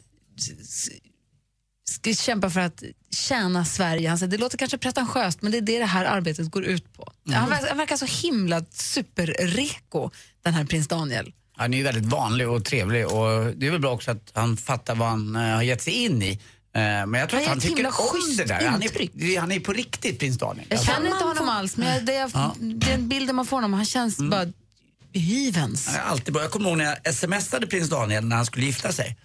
[1.91, 4.09] ska kämpa för att tjäna Sverige.
[4.09, 6.93] Han säger, det låter kanske pretentiöst men det är det det här arbetet går ut
[6.93, 7.13] på.
[7.33, 10.11] Han, verkar, han verkar så himla superreko,
[10.43, 11.33] den här prins Daniel.
[11.61, 14.57] Han är ju väldigt vanlig och trevlig och det är väl bra också att han
[14.57, 16.31] fattar vad han eh, har gett sig in i.
[16.31, 18.66] Eh, men jag tror Han att han tycker om det där.
[18.68, 20.66] Han är, han är på riktigt prins Daniel.
[20.68, 22.55] Jag Alltså, känner inte honom alls, men jag, det jag, Ja.
[22.61, 24.46] den bilden man får honom, han känns bara
[25.12, 25.87] hyvens.
[25.88, 26.42] Han är alltid bra.
[26.42, 29.16] Jag kommer ihåg när jag smsade prins Daniel när han skulle gifta sig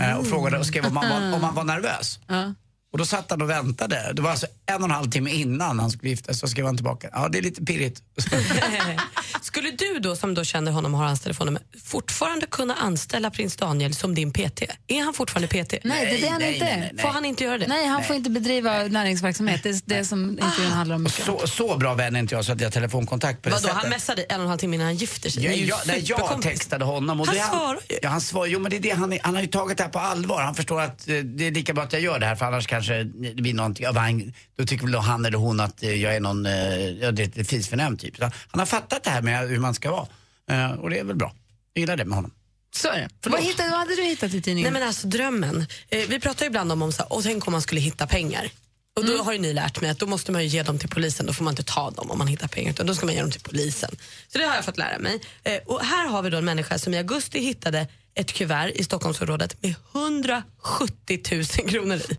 [0.00, 2.18] eh, och frågade och skrev om han, var, om han var nervös.
[2.26, 2.54] Ja.
[2.94, 4.12] Och då satt han och väntade.
[4.14, 6.76] Det var alltså en och en halv timme innan han skulle gifta så skrev han
[6.76, 7.08] tillbaka.
[7.12, 8.00] Ja, det är lite pirrigt.
[9.42, 13.56] Skulle du då, som då känner honom och har hans telefonnummer, fortfarande kunna anställa prins
[13.56, 14.62] Daniel som din PT?
[14.86, 15.74] Är han fortfarande PT?
[15.84, 17.02] Nej, det är han inte.
[17.02, 17.66] Får han inte göra det?
[17.66, 19.62] Nej, han får inte bedriva näringsverksamhet.
[19.62, 21.08] Det är det som intervjun handlar om.
[21.08, 23.62] Så, så bra vän är inte jag så att jag har telefonkontakt på det Vadå,
[23.62, 23.76] sättet.
[23.82, 25.44] han messade en och en halv timme innan han gifter sig?
[25.44, 27.20] Ja, Ni är ju jag, nej, jag textade honom.
[27.20, 27.98] Och Han svarar ju.
[28.02, 28.46] Ja, han svarar.
[28.46, 30.42] Jo, men det är det han, är- han har ju tagit det här på allvar.
[30.42, 32.66] Han förstår att eh, det är lika bra att jag gör det här för annars
[32.66, 36.14] kanske det blir någonting av han, Då tycker väl han eller hon att eh, jag
[36.16, 38.16] är någon, eh, ja, det är fisförnäm typ.
[38.16, 40.06] Så han har fattat det här med hur man ska vara.
[40.50, 41.34] Eh, och det är väl bra.
[41.72, 42.30] Jag gillar det med honom.
[42.76, 43.28] Så är det.
[43.30, 44.72] Vad, hittade, vad hade du hittat i tidningen?
[44.72, 45.66] Nej men alltså drömmen.
[45.90, 48.50] Vi pratar ju ibland om, om så här, och tänk om man skulle hitta pengar.
[48.96, 49.24] Och då Mm.
[49.26, 51.32] har ju ni lärt mig att då måste man ju ge dem till polisen, då
[51.32, 53.30] får man inte ta dem om man hittar pengar utan då ska man ge dem
[53.30, 53.96] till polisen.
[54.28, 55.20] Så det har jag fått lära mig.
[55.42, 58.84] Eh, och här har vi då en människa som i augusti hittade ett kuvert i
[58.84, 62.16] Stockholmsområdet med 170 000 kronor i.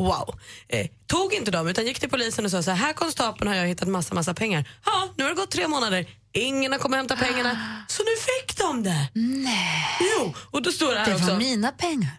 [0.00, 0.34] Wow.
[0.68, 3.56] Eh, tog inte dem utan gick till polisen och sa så här, här konstapeln har
[3.56, 4.68] jag hittat massa massa pengar.
[4.84, 6.06] Ja, nu har det gått tre månader.
[6.32, 7.84] Ingen har kommit och hämtat pengarna.
[7.88, 9.08] Så nu fick de det.
[9.14, 9.98] Nej.
[10.00, 11.26] Jo, och då står det här Det också.
[11.26, 12.10] var mina pengar.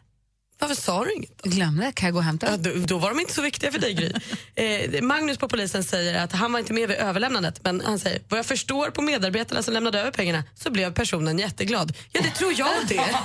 [0.59, 1.41] Varför sa du inget?
[1.41, 2.51] Glömde, kan jag gå och hämta?
[2.51, 4.11] Ja, då, då var de inte så viktiga för dig, Gry.
[4.95, 8.21] eh, Magnus på polisen säger att han var inte med vid överlämnandet men han säger
[8.29, 11.93] vad jag förstår på medarbetarna som lämnade över pengarna så blev personen jätteglad.
[12.11, 12.99] Ja, det tror jag det.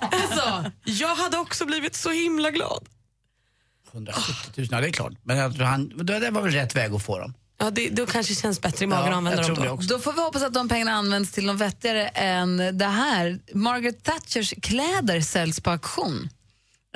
[0.00, 2.88] alltså, jag hade också blivit så himla glad.
[3.96, 5.12] 170 000, ja det är klart.
[5.22, 7.34] Men jag tror han, det var väl rätt väg att få dem.
[7.58, 9.76] Ja, det, då kanske det känns bättre i magen Ja, att använda dem tror då.
[9.76, 13.38] Då får vi hoppas att de pengarna används till något vettigare än det här.
[13.54, 16.28] Margaret Thatchers kläder säljs på auktion.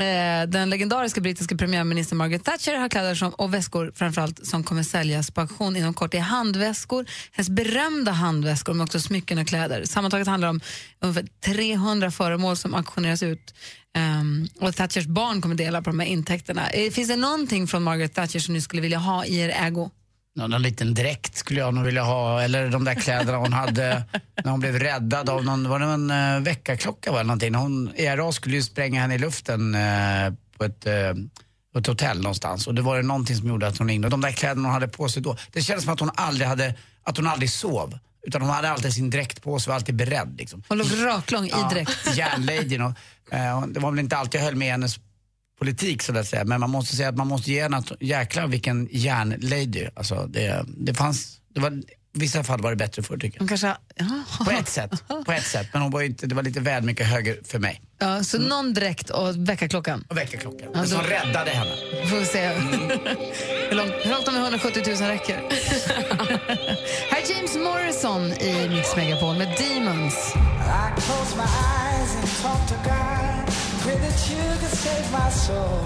[0.01, 4.83] Eh, den legendariska brittiska premiärministern Margaret Thatcher har kläder som, och väskor framförallt som kommer
[4.83, 6.13] säljas på auktion inom kort.
[6.13, 9.85] Det är handväskor, hennes berömda handväskor men också smycken och kläder.
[9.85, 10.61] Sammantaget handlar det om
[11.01, 13.55] ungefär 300 föremål som auktioneras ut.
[13.99, 16.71] um, och Thatchers barn kommer dela på de här intäkterna.
[16.71, 19.91] Eh, finns det någonting från Margaret Thatcher som ni skulle vilja ha i er ägo?
[20.37, 22.43] Någon, någon liten dräkt skulle jag nog vilja ha.
[22.43, 24.05] Eller de där kläderna hon hade
[24.45, 27.55] när hon blev räddad av någon, var det en uh, väckarklocka va, eller någonting?
[27.55, 31.15] Hon, ERA skulle ju spränga henne i luften eh, på ett, eh,
[31.73, 32.67] på ett hotell någonstans.
[32.67, 34.07] Och det var det någonting som gjorde att hon ringde.
[34.07, 36.49] Och de där kläderna hon hade på sig då, det kändes som att hon aldrig
[36.49, 37.99] hade, att hon aldrig sov.
[38.23, 40.35] Utan hon hade alltid sin dräkt på sig och var alltid beredd.
[40.39, 40.63] Liksom.
[40.69, 42.17] Hon låg raklång i dräkt.
[42.17, 42.83] Järnladyn.
[42.83, 42.95] Och,
[43.35, 45.01] eh, och det var väl inte alltid jag höll med hennes
[45.61, 46.45] politik så att säga.
[46.45, 49.87] Men man måste säga att man måste ge henne att jäklar vilken järnlady.
[49.97, 53.49] Alltså det, det fanns, det var, i vissa fall var det bättre förr tycker Hon
[53.49, 53.67] kanske...
[53.67, 53.77] Ja.
[54.39, 54.47] jag.
[54.47, 54.91] På ett sätt.
[55.27, 55.67] På ett sätt.
[55.73, 57.83] Men hon var inte, det var lite väl mycket höger för mig.
[57.99, 60.05] Ja, så någon dräkt och väckarklockan?
[60.09, 60.69] Och väckarklockan.
[60.75, 61.71] Ja, som då- räddade henne.
[62.11, 62.49] Får vi se
[63.69, 65.37] hur långt, hur långt de 170 000 räcker.
[67.11, 70.15] Här är James Morrison i Mix Megapol med Demons.
[70.35, 73.30] I close my eyes and talk to God.
[73.91, 75.85] Pray that you could save my soul.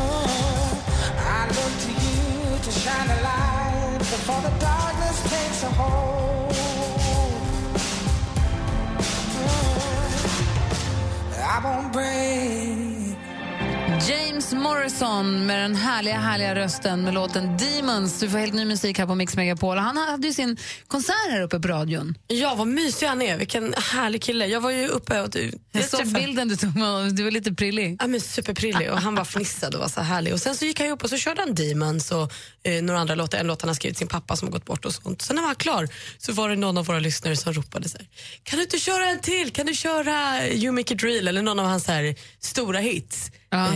[0.00, 0.84] Oh,
[1.16, 6.41] I look to you to shine a light before the darkness takes a hold.
[14.82, 18.20] Morrison med den härliga, härliga rösten med låten Demons.
[18.20, 19.76] Du får helt ny musik här på Mix Megapol.
[19.78, 22.14] Han hade ju sin konsert här uppe på radion.
[22.28, 23.36] Ja, vad mysig han är.
[23.36, 24.46] Vilken härlig kille.
[24.46, 25.30] Jag var ju uppe och...
[25.30, 27.14] Du, Jag såg träffade- bilden du tog med.
[27.14, 27.96] Du var lite prillig.
[28.00, 30.32] Ja, men superprillig och han var fnissad och var så härlig.
[30.32, 32.32] Och sen så gick han upp och så körde han Demons och
[32.64, 33.38] eh, några andra låtar.
[33.38, 35.22] En låt han har skrivit sin pappa som har gått bort och sånt.
[35.22, 37.98] Sen när han var klar så var det någon av våra lyssnare som ropade så
[37.98, 38.06] här,
[38.42, 39.50] Kan du inte köra en till?
[39.52, 43.30] Kan du köra You Make It Real eller någon av hans här, stora hits?
[43.52, 43.74] Eh,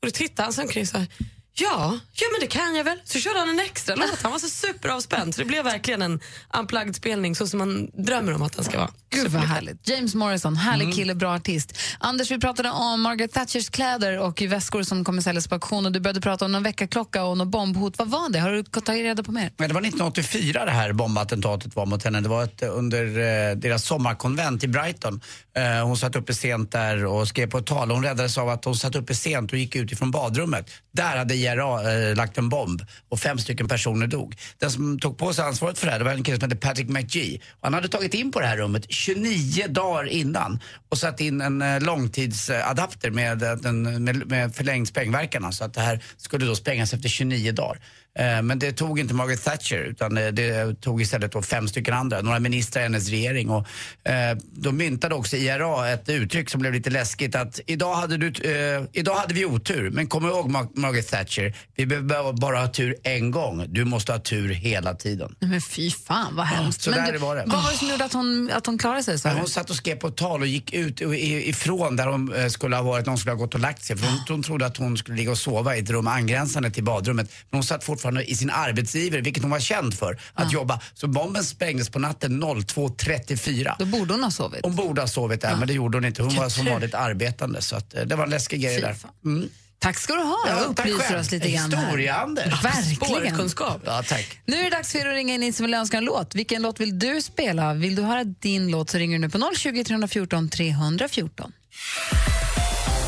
[0.00, 1.08] och då tittade han sig omkring så här.
[1.58, 2.98] Ja, ja men det kan jag väl.
[3.04, 4.22] Så körde han en extra låt.
[4.22, 5.34] Han var så superavspänd.
[5.34, 6.20] Så det blev verkligen en
[6.58, 8.90] unplugged spelning så som man drömmer om att den ska vara.
[9.10, 9.88] Gud vad härligt.
[9.88, 11.78] James Morrison, härlig kille, bra artist.
[11.98, 15.92] Anders, vi pratade om Margaret Thatchers kläder och väskor som kommer säljas på auktion och
[15.92, 17.98] du började prata om någon väckarklocka och något bombhot.
[17.98, 18.38] Vad var det?
[18.38, 19.52] Har du tagit reda på mer?
[19.56, 22.20] Men det var 1984 det här bombattentatet var mot henne.
[22.20, 25.20] Det var ett, under eh, deras sommarkonvent i Brighton.
[25.56, 27.90] Eh, hon satt uppe sent där och skrev på ett tal.
[27.90, 30.70] Hon räddades av att hon satt uppe sent och gick ut ifrån badrummet.
[30.92, 34.36] Där hade IRA eh, lagt en bomb och fem stycken personer dog.
[34.58, 36.66] Den som tog på sig ansvaret för det här det var en kille som hette
[36.66, 37.36] Patrick McGee.
[37.36, 41.40] Och han hade tagit in på det här rummet 29 dagar innan och satt in
[41.40, 45.52] en eh, långtidsadapter med, eh, med, med förlängd sprängverkan.
[45.52, 47.80] Så att det här skulle då sprängas efter 29 dagar.
[48.18, 51.94] Eh, Men det tog inte Margaret Thatcher utan eh, det tog istället då fem stycken
[51.94, 53.50] andra, några ministrar i hennes regering.
[53.50, 53.66] Och,
[54.08, 58.26] eh, de myntade också IRA ett uttryck som blev lite läskigt att idag hade, du,
[58.50, 62.68] eh, idag hade vi otur men kom ihåg Mar- Margaret Thatcher, vi behöver bara ha
[62.68, 63.64] tur en gång.
[63.68, 65.34] Du måste ha tur hela tiden.
[65.40, 66.82] Men fy fan vad hemskt.
[66.82, 67.44] så Men där du, var det.
[67.46, 69.18] Vad var det som gjorde att hon, att hon klarade sig?
[69.18, 69.28] Så?
[69.28, 72.76] Hon satt och skrev på ett tal och gick ut ifrån där hon eh, skulle
[72.76, 73.96] ha varit, någon skulle ha gått och lagt sig.
[73.96, 76.84] För hon, hon trodde att hon skulle ligga och sova i ett rum angränsande till
[76.84, 77.30] badrummet.
[77.50, 80.80] Men hon satt fortfarande i sin arbetsgiver, vilket hon var känd för, att jobba.
[80.94, 83.74] Så bomben sprängdes på natten 02.34.
[83.78, 84.60] Då borde hon ha sovit.
[84.62, 86.22] Hon borde ha sovit där, men det gjorde hon inte.
[86.22, 87.62] Hon var som vanligt arbetande.
[87.62, 88.96] Så att, eh, det var en läskig grej där.
[89.24, 89.48] Mm.
[89.78, 90.38] Tack ska du ha.
[90.48, 91.84] Ja, upplyser oss lite grann här.
[91.84, 92.64] Historia-Anders.
[92.64, 93.50] Verkligen.
[93.84, 94.40] Ja, tack.
[94.44, 96.34] Nu är det dags för er att ringa in ni som vill önska en låt.
[96.34, 97.74] Vilken låt vill du spela?
[97.74, 101.52] Vill du höra din låt så ringer du nu på 020 314 314.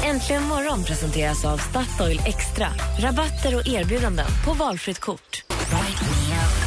[0.09, 2.67] Äntligen morgon presenteras av Statoil Extra.
[2.99, 5.43] Rabatter och erbjudanden på valfritt kort.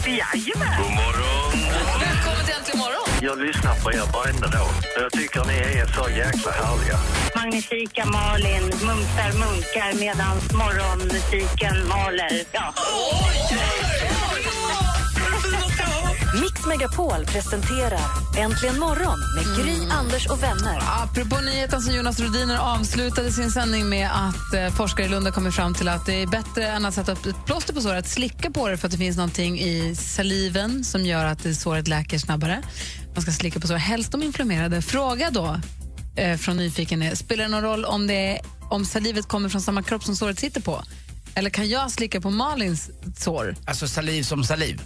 [0.05, 0.81] Jajamän!
[0.81, 1.51] God morgon!
[1.99, 3.07] Välkommen till Äntligen morgon!
[3.21, 4.69] Jag lyssnar på er varenda dag.
[5.01, 6.97] Jag tycker ni är så jäkla härliga.
[7.35, 12.43] Magnifika Malin mumsar munkar medan morgonmusiken maler.
[12.51, 12.73] Ja.
[16.33, 17.99] Mix Megapol presenterar
[18.37, 20.79] Äntligen morgon med Gry, Anders och vänner.
[21.03, 25.31] Apropå nyheten som Jonas Rodiner avslutade sin sändning med att eh, forskare i Lund har
[25.31, 27.99] kommit fram till att det är bättre än att sätta upp ett plåster på såret,
[27.99, 31.55] att slicka på det för att det finns någonting i saliven som gör att det
[31.55, 32.63] såret läker snabbare.
[33.13, 34.81] Man ska slicka på sår, helst de inflammerade.
[34.81, 35.59] Fråga då
[36.15, 39.61] eh, från Nyfiken är, spelar det någon roll om, det är, om salivet kommer från
[39.61, 40.83] samma kropp som såret sitter på?
[41.35, 43.55] Eller kan jag slicka på Malins sår?
[43.65, 44.81] Alltså saliv som saliv.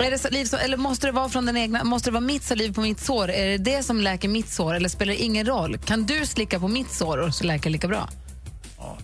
[0.00, 2.42] Är det saliv som, eller måste det vara från den egna, måste det vara mitt
[2.42, 3.30] saliv på mitt sår?
[3.30, 5.78] Är det det som läker mitt sår eller spelar det ingen roll?
[5.78, 8.08] Kan du slicka på mitt sår och så läker det lika bra?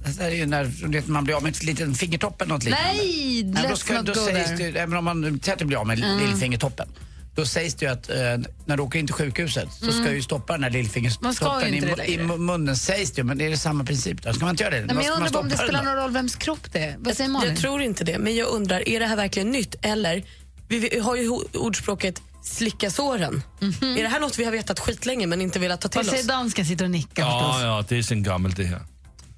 [0.04, 2.64] Det där är ju när vet, man blir av med ett litet fingertopp eller något
[2.64, 2.88] liknande.
[2.92, 4.70] Nej, Nej, då, let's ska, not då go sägs there.
[4.70, 6.18] det, även om man säger att du blir av med Mm.
[6.18, 6.88] lillfingertoppen,
[7.34, 8.16] då sägs det ju att eh,
[8.64, 10.14] när du åker in till sjukhuset så ska Mm.
[10.14, 13.50] du stoppa den här lillfingertoppen i, det i munnen sägs det ju, men det är
[13.50, 14.32] det samma princip då.
[14.32, 14.86] Ska man inte göra det?
[14.86, 16.96] Nej, men jag undrar om det spelar någon roll vems kropp det är.
[16.98, 17.50] Vad säger Malin?
[17.50, 19.74] Jag tror inte det, men jag undrar, är det här verkligen nytt?
[19.82, 20.24] Eller,
[20.68, 23.42] vi, har ju ordspråket slicka såren.
[23.60, 26.22] Är det här något vi har vetat skitlänge men inte velat ta till Vad säger
[26.22, 26.26] oss?
[26.28, 26.66] dansken?
[26.66, 27.62] Sitter och nickar Ja, förstås.
[27.62, 28.80] ja, det är sen gammalt det här.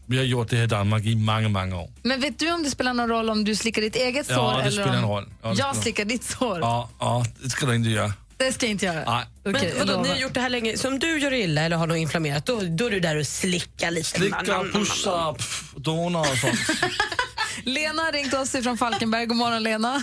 [0.07, 1.91] Vi har gjort det här i Danmark i många, många år.
[2.03, 4.53] Men vet du om det spelar någon roll om du slickar ditt eget Ja, sår
[4.53, 5.29] det eller spelar om en roll.
[5.43, 6.59] Ja, det jag slickar ditt sår?
[6.61, 8.13] Ja, ja, det ska du inte göra.
[8.37, 9.05] Det ska jag inte göra.
[9.15, 9.25] Nej.
[9.45, 10.77] Men Okej, jag vadå, ni har gjort det här länge.
[10.79, 13.27] Så om du gör illa eller har något inflammerat, då, då är du där och
[13.27, 14.09] slickar lite.
[14.09, 16.55] Slicka, pussa, pff, donar och sånt.
[17.65, 19.27] Lena har ringt oss från Falkenberg.
[19.27, 20.03] God morgon, Lena.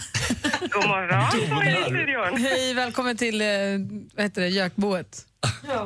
[0.61, 2.37] God morgon på.
[2.37, 3.47] Hej, välkommen till eh,
[4.15, 5.25] vad heter det, Jökboet.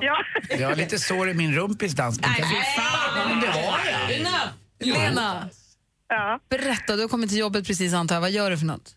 [0.02, 0.24] Ja.
[0.60, 2.30] Jag har lite sår i min rumpis, dansken.
[2.32, 3.40] Nej, fy fan!
[3.42, 4.10] Det har jag.
[4.10, 4.40] Lena!
[4.80, 5.50] Lena,
[6.08, 6.40] ja.
[6.50, 6.96] berätta.
[6.96, 8.22] Du har kommit till jobbet precis, antar jag.
[8.22, 8.96] Vad gör du för något?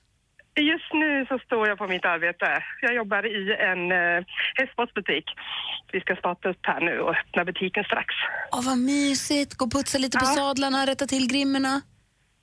[0.60, 2.62] Just nu så står jag på mitt arbete.
[2.82, 5.24] Jag jobbar i en eh, hästsportsbutik.
[5.92, 8.14] Vi ska starta upp här nu och öppna butiken strax.
[8.52, 9.54] Åh, vad mysigt.
[9.54, 10.34] Gå och putsa lite på Ja.
[10.34, 11.80] sadlarna, rätta till grimmorna.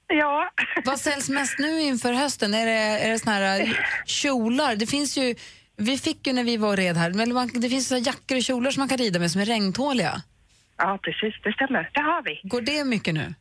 [0.10, 0.50] Ja.
[0.86, 2.54] Vad säljs mest nu inför hösten?
[2.54, 3.68] Är det, är det såna här eh,
[4.06, 4.76] kjolar?
[4.76, 5.36] Det finns ju,
[5.78, 8.08] vi fick ju när vi var och red här, men man, det finns så här
[8.08, 10.22] jackor och kjolar som man kan rida med som är regntåliga.
[10.78, 11.34] Ja, precis.
[11.44, 11.90] Det stämmer.
[11.94, 12.42] Det har vi.
[12.44, 13.34] Går det mycket nu?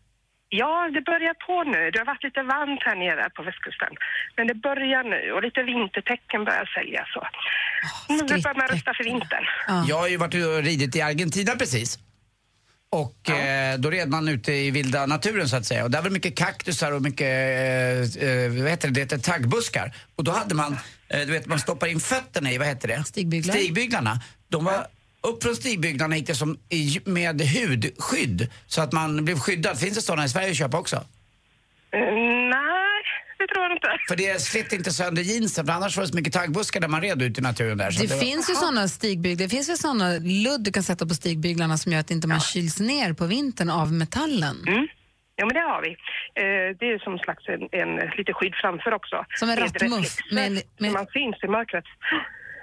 [0.48, 1.90] Ja, det börjar på nu.
[1.90, 3.92] Det har varit lite varmt här nere på västkusten.
[4.36, 7.08] Men det börjar nu och lite vintertecken börjar säljas.
[7.14, 7.22] Så.
[8.08, 9.44] nu börjar man rusta för vintern.
[9.88, 11.98] Jag har ju varit och ridit i Argentina precis.
[12.90, 15.84] Och eh, då red man ute i vilda naturen så att säga.
[15.84, 19.18] Och där var det mycket kaktusar och mycket, eh, eh, vad heter det, det heter
[19.18, 19.94] taggbuskar.
[20.16, 20.76] Och då hade man,
[21.08, 23.04] eh, du vet man stoppar in fötterna i, vad heter det?
[23.04, 23.54] Stigbyglar.
[23.54, 24.20] Stigbyglarna.
[24.48, 24.86] De var,
[25.20, 28.48] upp från stigbyglarna gick det som i, med hudskydd.
[28.66, 29.78] Så att man blev skyddad.
[29.78, 30.96] Finns det sådana i Sverige att köpa också?
[30.96, 32.00] Eh,
[32.50, 32.87] nej,
[33.38, 33.88] det tror jag inte.
[34.08, 37.00] För det slet inte sönder jeansen, för annars var det så mycket taggbuskar där man
[37.02, 37.90] red ute i naturen där.
[37.90, 39.46] Så Det, var- finns ju såna stigbyglar.
[39.46, 42.40] Det finns väl såna ludd du kan sätta på stigbyglarna som gör att inte man
[42.40, 44.56] kyls ner på vintern av metallen.
[45.40, 45.90] Ja, men det har vi.
[45.90, 49.24] Eh, det är som slags en, en lite skydd framför också.
[49.40, 51.84] Som en rattmuff, med- Så man syns i mörkret.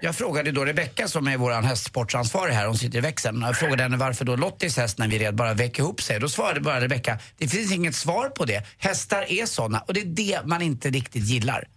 [0.02, 3.42] Jag frågade då Rebecka som är vår hästsportsansvarig här, hon sitter i växeln.
[3.42, 6.20] Jag frågade henne varför då Lottis häst när vi red bara vek ihop sig.
[6.20, 8.64] Då svarade bara Rebecka, det finns inget svar på det.
[8.78, 11.68] Hästar är såna och det är det man inte riktigt gillar.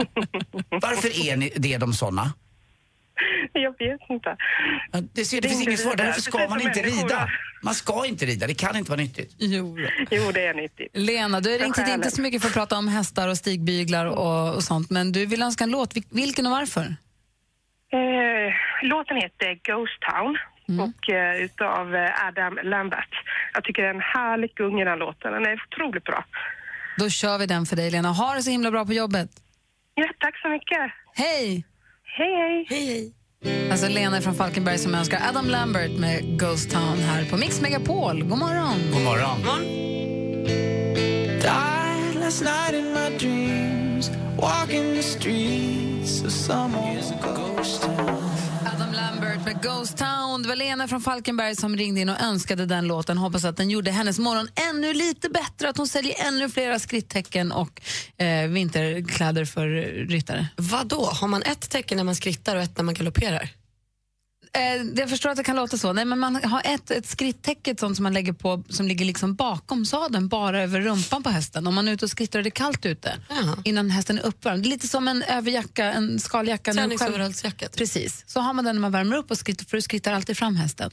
[0.70, 2.32] varför är ni, det de såna?
[3.52, 4.36] Jag vet inte.
[5.12, 7.28] Det, ser, det finns inget svar, därför ska man inte rida.
[7.62, 9.34] Man ska inte rida, det kan inte vara nyttigt.
[9.38, 9.78] Jo,
[10.10, 10.90] jo det är nyttigt.
[10.94, 14.06] Lena, du har ringt hit inte så mycket för att prata om hästar och stigbyglar
[14.06, 15.94] och, och sånt, men du vill önska en låt.
[15.94, 16.96] Vil- Vilken och varför?
[17.92, 18.52] Eh,
[18.82, 20.38] låten heter Ghost Town
[20.84, 23.14] och eh, utav eh, Adam Lambert.
[23.54, 25.32] Jag tycker det är en härlig gung i den låten.
[25.32, 26.24] Den är otroligt bra.
[26.98, 28.08] Då kör vi den för dig, Lena.
[28.08, 29.30] Ha det så himla bra på jobbet.
[29.94, 30.92] Ja, tack så mycket.
[31.14, 31.64] Hej!
[32.04, 32.66] Hej, hej.
[32.68, 33.12] Hej, hej.
[33.70, 38.22] Alltså Lena från Falkenberg som önskar Adam Lambert med Ghost Town här på Mix Megapol.
[38.22, 38.78] God morgon!
[38.92, 39.62] God morgon.
[41.40, 43.18] Died last night in my
[44.02, 44.10] dreams,
[44.40, 48.30] walking the streets of some old ghost town.
[48.74, 50.42] Adam Lambert med Ghost Town.
[50.42, 53.18] Det var Lena från Falkenberg som ringde in och önskade den låten.
[53.18, 57.52] Hoppas att den gjorde hennes morgon ännu lite bättre, att hon säljer ännu flera skrittecken
[57.52, 57.80] och
[58.16, 59.66] eh, vinterkläder för
[60.08, 60.48] ryttare.
[60.56, 61.04] Vad då?
[61.04, 63.50] Har man ett tecken när man skrittar och ett när man galopperar?
[64.58, 65.92] Eh, jag förstår att det kan låta så.
[65.92, 69.04] Nej, men man har ett, ett skritttäcke ett sånt som man lägger på som ligger
[69.04, 71.66] liksom bakom sadeln, bara över rumpan på hästen.
[71.66, 73.16] Om man är ute och skrittar och det är kallt ute
[73.64, 74.66] innan hästen är uppvärmd.
[74.66, 76.72] Lite som en överjacka, en skaljacka.
[76.72, 77.66] Träningsoverallsjacka.
[77.68, 77.76] typ.
[77.76, 78.24] Precis.
[78.26, 80.56] Så har man den när man värmer upp och skrittar, för du skrittar alltid fram
[80.56, 80.90] hästen.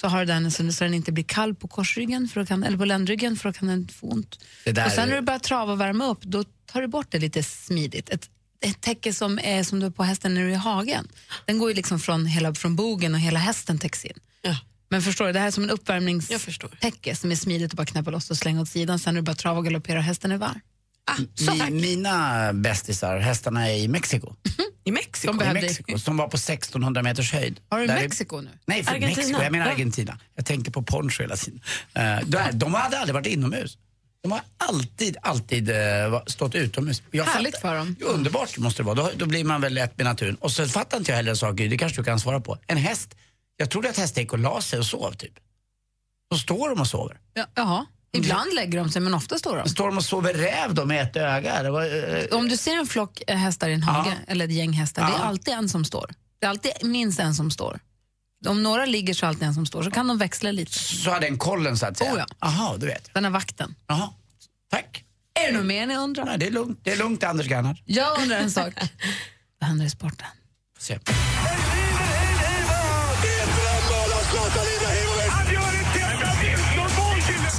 [0.00, 2.78] Så har du den så, så den inte blir kall på korsryggen för kan, eller
[2.78, 4.38] på ländryggen för då kan den få ont.
[4.64, 6.86] Det där och sen är- när du börjar trava och värma upp, då tar du
[6.88, 8.08] bort det lite smidigt.
[8.10, 8.30] Ett,
[8.60, 11.08] ett täcke som är som du har på hästen när du är i hagen.
[11.44, 14.18] Den går ju liksom från, hela, från bogen och hela hästen täcks in.
[14.88, 18.10] Men förstår du, det här är som en uppvärmningstäcke som är smidigt att bara knäppa
[18.10, 20.36] loss och slänga åt sidan sen när du bara trava och galoppera och hästen är
[20.36, 20.60] varm.
[21.70, 24.34] Mi, mina bästisar, hästarna är i Mexiko.
[24.84, 25.32] I Mexiko?
[25.32, 27.60] De I Mexiko, som var på 1600 meters höjd.
[27.68, 28.50] Har du Där är- Mexiko nu?
[28.66, 29.16] Nej, för Argentina?
[29.16, 29.42] Mexiko.
[29.42, 29.72] Jag menar Ja.
[29.72, 30.18] Argentina.
[30.34, 31.60] Jag tänker på Poncho hela tiden.
[31.98, 33.78] Uh, där, de hade aldrig varit inomhus.
[34.26, 37.02] De har alltid, alltid eh, stått utomhus.
[37.10, 37.96] Jag Härligt fattar- för dem.
[38.00, 38.94] Underbart måste det vara.
[38.94, 40.34] Då, då blir man väl ett med naturen.
[40.40, 42.58] Och så fattar inte jag heller en sak, det kanske du kan svara på.
[42.66, 43.14] En häst
[43.56, 45.32] Jag trodde att hästar gick och la sig och sov typ.
[46.30, 47.18] Då står de och sover.
[47.34, 47.86] Ja, jaha.
[48.12, 49.68] Ibland lägger de sig, men ofta står de.
[49.68, 51.70] Står de och sover räv då med ett öga?
[51.70, 54.72] Var, eh, Om du ser en flock eh, hästar i en hage, eller ett gäng
[54.72, 55.24] hästar, det är Ja.
[55.24, 56.10] alltid en som står.
[56.38, 57.80] Det är alltid minst en som står.
[58.46, 60.72] Om några ligger så är alltid en som står, så kan de växla lite.
[60.72, 62.12] Så har den kollen så att säga?
[62.12, 62.26] Oh, ja.
[62.40, 63.10] Jaha, du vet.
[63.14, 63.74] Den är vakten.
[63.86, 64.10] Jaha,
[64.70, 65.04] tack.
[65.40, 66.24] Är det något mer ni undrar?
[66.24, 66.80] Nej, det är lugnt.
[66.82, 67.82] Det är lugnt, Anders Gernhardt.
[67.84, 68.74] Jag undrar en sak.
[69.60, 70.26] Vad händer i sporten?
[70.76, 70.98] Får se.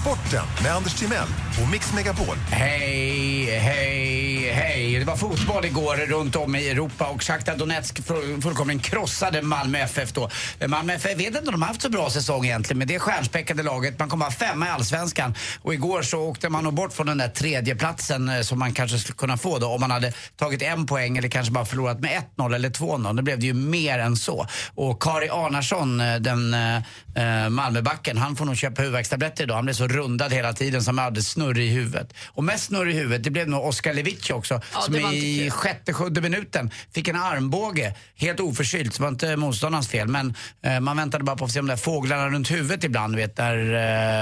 [0.01, 1.27] Sporten med Anders Timell
[1.63, 2.35] och Mix Megapol.
[2.51, 4.26] Hej, hej,
[4.57, 4.99] hej.
[4.99, 8.05] Det var fotboll igår runt om i Europa och Shakhtar Donetsk
[8.43, 10.29] fullkomligen krossade Malmö FF då.
[10.67, 12.95] Malmö FF, jag vet inte om de har haft så bra säsong egentligen, men det
[12.95, 13.99] är stjärnspäckade laget.
[13.99, 15.33] Man kommer vara femma i Allsvenskan.
[15.61, 18.73] Och igår så åkte man nog bort från den där tredje platsen eh, som man
[18.73, 21.99] kanske skulle kunna få då om man hade tagit en poäng eller kanske bara förlorat
[21.99, 23.15] med 1-0 eller 2-0.
[23.15, 24.47] Det blev det ju mer än så.
[24.75, 26.77] Och Kari Arnarsson, eh, den eh,
[27.15, 29.55] eh, Malmöbacken, han får nog köpa huvudvärkstabletter idag.
[29.55, 32.13] Han blev så rundad hela tiden som han hade snurr i huvudet.
[32.27, 34.46] Och mest snurr i huvudet, det blev nog Oskar Lewicki också.
[34.55, 39.35] Ja, som i sjätte, sjunde minuten fick en armbåge, helt oförskyllt, så det var inte
[39.37, 40.07] motståndarens fel.
[40.07, 43.35] Men eh, man väntade bara på att se de där fåglarna runt huvudet ibland, vet,
[43.35, 43.57] där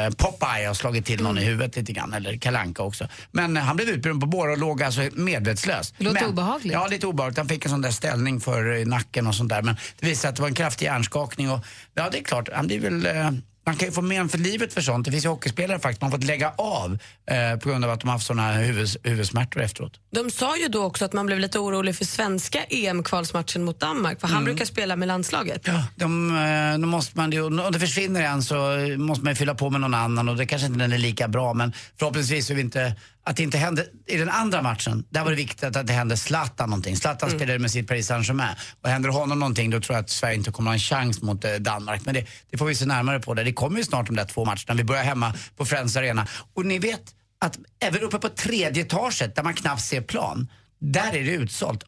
[0.06, 3.08] eh, Popeye har slagit till någon i huvudet lite grann, eller Kalanka också.
[3.32, 5.94] Men eh, han blev utburen på bår och låg alltså medvetslös.
[5.98, 6.74] Det låter Men- obehagligt.
[6.74, 7.38] Ja, lite obehagligt.
[7.38, 9.62] Han fick en sån där ställning för eh, nacken och sånt där.
[9.62, 12.68] Men det visade att det var en kraftig hjärnskakning och ja, det är klart, han
[12.68, 13.32] blir väl eh,
[13.66, 15.06] man kan ju få men för livet för sånt.
[15.06, 16.98] Det finns ju hockeyspelare faktiskt, man fått lägga av
[17.32, 20.00] eh, på grund av att de har haft såna huvuds, huvudsmärtor efteråt.
[20.12, 24.20] De sa ju då också att man blev lite orolig för svenska EM-kvalsmatchen mot Danmark,
[24.20, 24.46] för han Mm.
[24.46, 25.68] brukar spela med landslaget.
[25.96, 28.56] De, eh, då måste man, ju- om det försvinner en så
[28.98, 31.28] måste man ju fylla på med någon annan och det kanske inte den är lika
[31.28, 32.96] bra men förhoppningsvis så är vi inte,
[33.28, 36.18] att det inte hände i den andra matchen, där var det viktigt att det hände
[36.18, 36.96] Zlatan någonting.
[36.96, 37.40] Zlatan Mm.
[37.40, 40.52] spelade med sitt Paris Saint-Germain och händer honom någonting då tror jag att Sverige inte
[40.52, 42.02] kommer ha en chans mot eh, Danmark.
[42.06, 43.34] Men det, det får vi se närmare på.
[43.34, 44.74] Det, det kommer ju snart de där två matcherna.
[44.74, 46.28] Vi börjar hemma på Friends Arena.
[46.54, 47.02] Och ni vet
[47.40, 50.48] att även uppe på tredje etaget där man knappt ser plan,
[50.92, 51.84] där är det utsålt.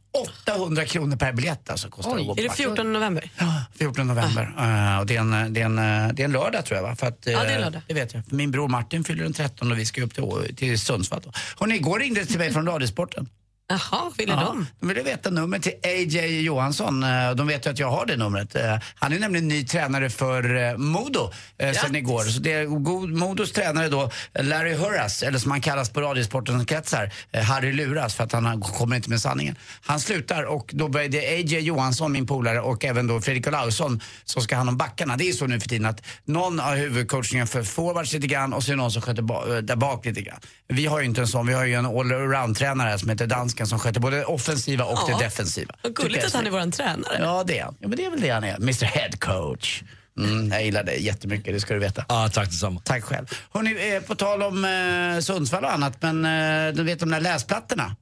[0.47, 2.57] 800 kronor per biljett alltså kostar det att Är det match.
[2.57, 3.29] 14 november?
[3.77, 4.43] 14 november.
[4.43, 6.83] Eh, och det är, en, det, är en, eh, det är en lördag tror jag
[6.83, 6.95] va?
[6.95, 7.81] För att, eh, Ja, det är lördag.
[7.87, 8.23] Det vet jag.
[8.33, 11.21] Min bror Martin fyller den 13 och vi ska upp till, till Sundsvall.
[11.59, 13.29] Hörrni, igår ringde det till mig från Radiosporten.
[13.69, 14.65] Jaha, ville de?
[14.79, 17.03] De ville veta numret till AJ Johansson.
[17.03, 18.55] Eh, De vet ju att jag har det numret.
[18.55, 22.23] Eh, Han är nämligen ny tränare för eh, Modo eh, sen igår.
[22.23, 22.67] Så det är
[23.07, 27.11] Modos tränare då, Larry Hurras, eller som han kallas på Radiosportens kretsar,
[27.43, 29.55] Harry Luras för att han kommer inte med sanningen.
[29.81, 34.01] Han slutar och då börjar det AJ Johansson, min polare, och även då Fredrik Olausson
[34.25, 35.17] som ska ha hand om backarna.
[35.17, 38.63] Det är så nu för tiden att någon har huvudcoachningen för forwards lite grann och
[38.63, 40.39] så är det någon som sköter ba- där bak lite grann.
[40.67, 43.27] Vi har ju inte en sån, vi har ju en allround-tränare som heter
[43.57, 45.17] dansken som sköter både det offensiva och Ja.
[45.17, 45.75] det defensiva.
[45.83, 47.17] Vad gulligt att han är vår tränare.
[47.19, 47.75] Ja, det är han.
[47.79, 48.55] Ja, men det är väl det han är.
[48.55, 49.83] Mr Head Coach.
[50.19, 52.05] Mm, jag gillar dig jättemycket, det ska du veta.
[52.09, 52.81] Ja, tack detsamma.
[52.83, 53.25] Tack själv.
[53.53, 57.21] Hörrni, eh, på tal om eh, Sundsvall och annat, men eh, du vet de där
[57.21, 57.95] läsplattorna?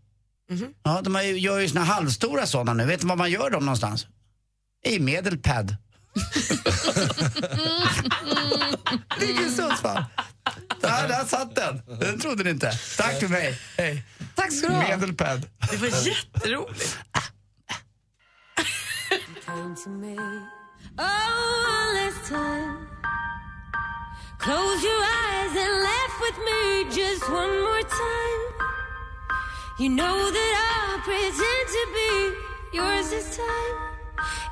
[0.84, 2.86] Ja, de har ju, gör ju såna halvstora sådana nu.
[2.86, 4.08] Vet du var man gör dem någonstans?
[4.86, 5.76] I Medelpad.
[9.20, 10.04] Ligger i Sundsvall.
[10.82, 11.82] Där, där satt den.
[12.00, 12.72] Den trodde ni inte.
[12.98, 13.60] Tack för mig.
[13.78, 14.04] Hej.
[14.36, 14.88] Tack ska du ha.
[14.90, 15.50] Medelpad.
[15.72, 16.98] Det var jätteroligt.
[24.40, 28.44] Close your eyes and laugh with me just one more time.
[29.80, 33.76] You know that I'll pretend to be yours this time.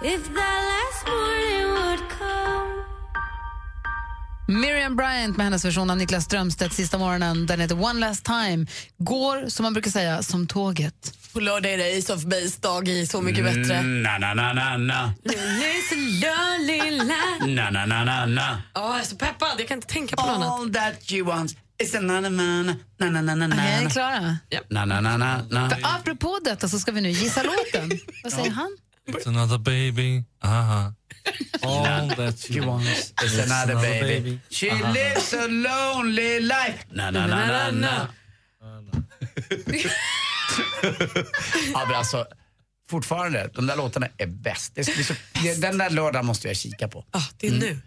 [0.02, 2.93] If that last morning would come.
[4.48, 7.46] Miriam Bryant med hennes version av Niklas Strömstedt sista morgonen.
[7.46, 8.66] Den heter One Last Time.
[8.98, 11.14] Går, som man brukar säga, som tåget.
[11.34, 13.76] På lördag är det Ace of Base dag i Så mycket mm, bättre.
[13.76, 15.14] Mm, na, na, na, na, na.
[17.48, 18.58] na, na, na, na, na.
[18.76, 19.50] Oh, jag är så peppad.
[19.60, 20.60] Jag kan inte tänka på något annat.
[20.60, 22.66] All that you want is another man.
[22.98, 23.56] Na, na, na, na, na.
[23.56, 24.38] Okej, är ni klara?
[24.52, 24.64] Yep.
[24.70, 25.70] Na, na, na, na, na.
[25.70, 28.00] För apropå detta så ska vi nu gissa låten.
[28.24, 28.78] Vad säger han?
[29.08, 30.24] It's another baby.
[30.44, 30.94] Aha.
[31.62, 34.40] All that you want It's another baby.
[34.50, 36.86] She lives a lonely life.
[36.92, 38.08] Na, na, na, na, na.
[41.74, 42.26] ja, men alltså,
[42.90, 44.76] fortfarande, de där låtarna är bäst.
[44.76, 45.14] Det bli så,
[45.58, 47.06] den där lördagen måste jag kika på.
[47.12, 47.80] Ah, det är nu.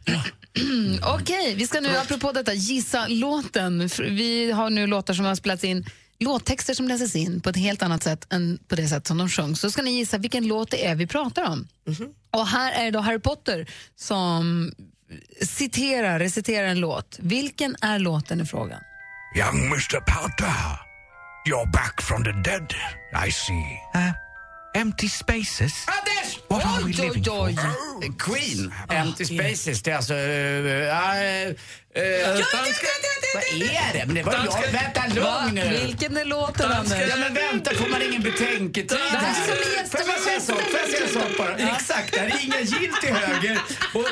[0.61, 3.91] Mm, Okej, vi ska nu apropå detta gissa låten.
[3.99, 5.87] Vi har nu låtar som har spelats in
[6.19, 9.29] låttexter som läses in på ett helt annat sätt än på det sätt som de
[9.29, 9.61] sjungs.
[9.61, 11.69] Så ska ni gissa vilken låt det är vi pratar om.
[12.31, 14.73] Och här är det då Harry Potter som
[15.43, 17.19] citerar, reciterar en låt.
[17.21, 18.81] Vilken är låten i frågan?
[19.37, 20.01] Young Mr.
[20.01, 20.81] Potter,
[21.49, 22.75] you're back from the dead,
[23.27, 23.81] I see.
[23.93, 24.13] Huh?
[24.77, 25.87] Empty spaces?
[25.89, 26.41] Anders!
[26.49, 27.51] What are we living for?
[28.19, 29.83] Queen, Empty Spaces.
[29.83, 30.15] Det är alltså...
[30.15, 31.55] Uh, uh,
[31.97, 32.03] uh,
[33.35, 34.07] vad är det?
[34.07, 34.73] Men det var jag.
[34.73, 35.69] Vänta, lugn nu.
[35.87, 36.99] Vilken är låten, Anders?
[37.11, 38.99] Ja, men vänta, får man ingen betänketid?
[39.13, 40.61] Det här är som med gäster Får jag säga en sak?
[40.61, 41.57] Får jag säga en sak bara?
[41.77, 43.59] Exakt, det här är Inga Gill till höger
[43.95, 44.07] och och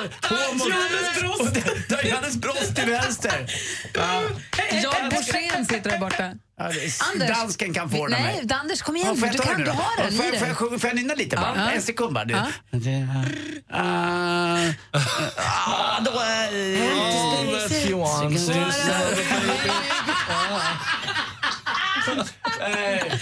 [1.53, 1.61] det
[2.01, 3.47] är Johannes Brost till vänster.
[3.95, 4.22] Ja.
[4.82, 6.32] Jan Borssén sitter där borta.
[6.59, 8.57] Ja, är- Dansken kan få den Nej, mig.
[8.61, 9.09] Anders, kom igen.
[9.09, 11.14] Ja, får du kan, du har den Får jag, får jag, sjunga- får jag nynna
[11.14, 11.53] lite bara?
[11.57, 11.70] Ja.
[11.70, 12.24] En sekund bara.
[12.24, 12.47] Det- Ja.
[12.70, 13.09] det-
[13.70, 14.57] Ah,
[16.01, 16.51] då är...
[17.75, 18.33] That's Johan.
[22.61, 23.12] Eh,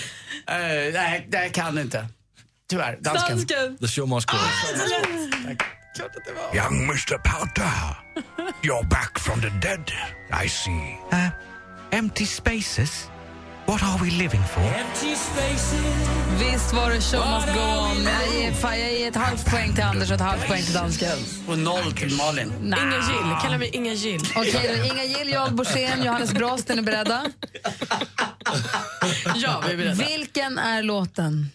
[0.47, 2.09] eh, Nej, det kan inte.
[2.71, 3.47] Tyvärr, dansken.
[3.79, 4.37] The show must go.
[6.55, 7.19] Young Mr.
[7.19, 7.97] Powder,
[8.63, 9.93] you're back from the dead,
[10.45, 10.99] I see.
[11.13, 11.29] Uh,
[11.91, 13.09] empty spaces?
[13.73, 14.63] What are we living for?
[16.39, 18.05] Visst var det show must go on.
[18.05, 20.75] Jag ger, fan, jag ger ett halvt poäng till Anders och ett halvt poäng till
[20.75, 21.19] dansken.
[21.49, 22.53] Och noll till Malin.
[22.63, 22.83] Nah.
[22.83, 23.37] Inga Gill.
[23.43, 24.21] Kalla mig Inga Gill.
[24.37, 27.25] Okej, då, Inga Gill, Jan Borssén, Johannes Brost, är ni beredda?
[29.35, 30.05] Ja, vi är beredda.
[30.05, 31.51] Vilken är låten?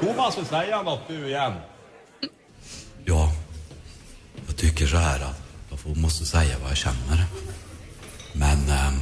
[0.00, 1.52] Thomas vill säga något du igen.
[3.04, 3.32] Ja,
[4.46, 7.24] jag tycker så här att jag får, måste säga vad jag känner.
[8.34, 8.94] Men ehm,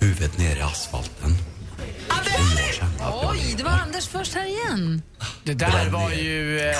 [0.00, 1.30] huvudet ner i asfalten.
[3.30, 5.02] Oj, det var Anders först här igen.
[5.44, 6.58] Det där var ju...
[6.60, 6.74] Eh,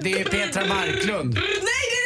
[0.00, 1.34] det är Petra Marklund.
[1.34, 1.42] Nej,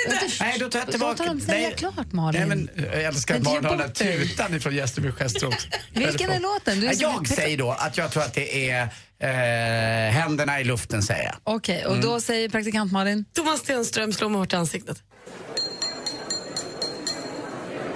[0.09, 1.11] det är det Nej, då tar jag tillbaka.
[1.13, 1.75] Låt honom säga Nej.
[1.79, 2.41] klart, Malin.
[2.41, 4.27] Nej, men jag älskar Men att ge Malin har den bort där det.
[4.27, 5.69] tutan ifrån Gästreby Gestros.
[5.95, 6.81] Vilken är låten?
[6.81, 8.83] Du är så- Jag säger då att jag tror att det är
[9.21, 11.35] eh, händerna i luften, säger jag.
[11.45, 13.25] Okej, och då säger praktikant Malin?
[13.35, 15.03] Thomas Stenström slår mig hårt i ansiktet.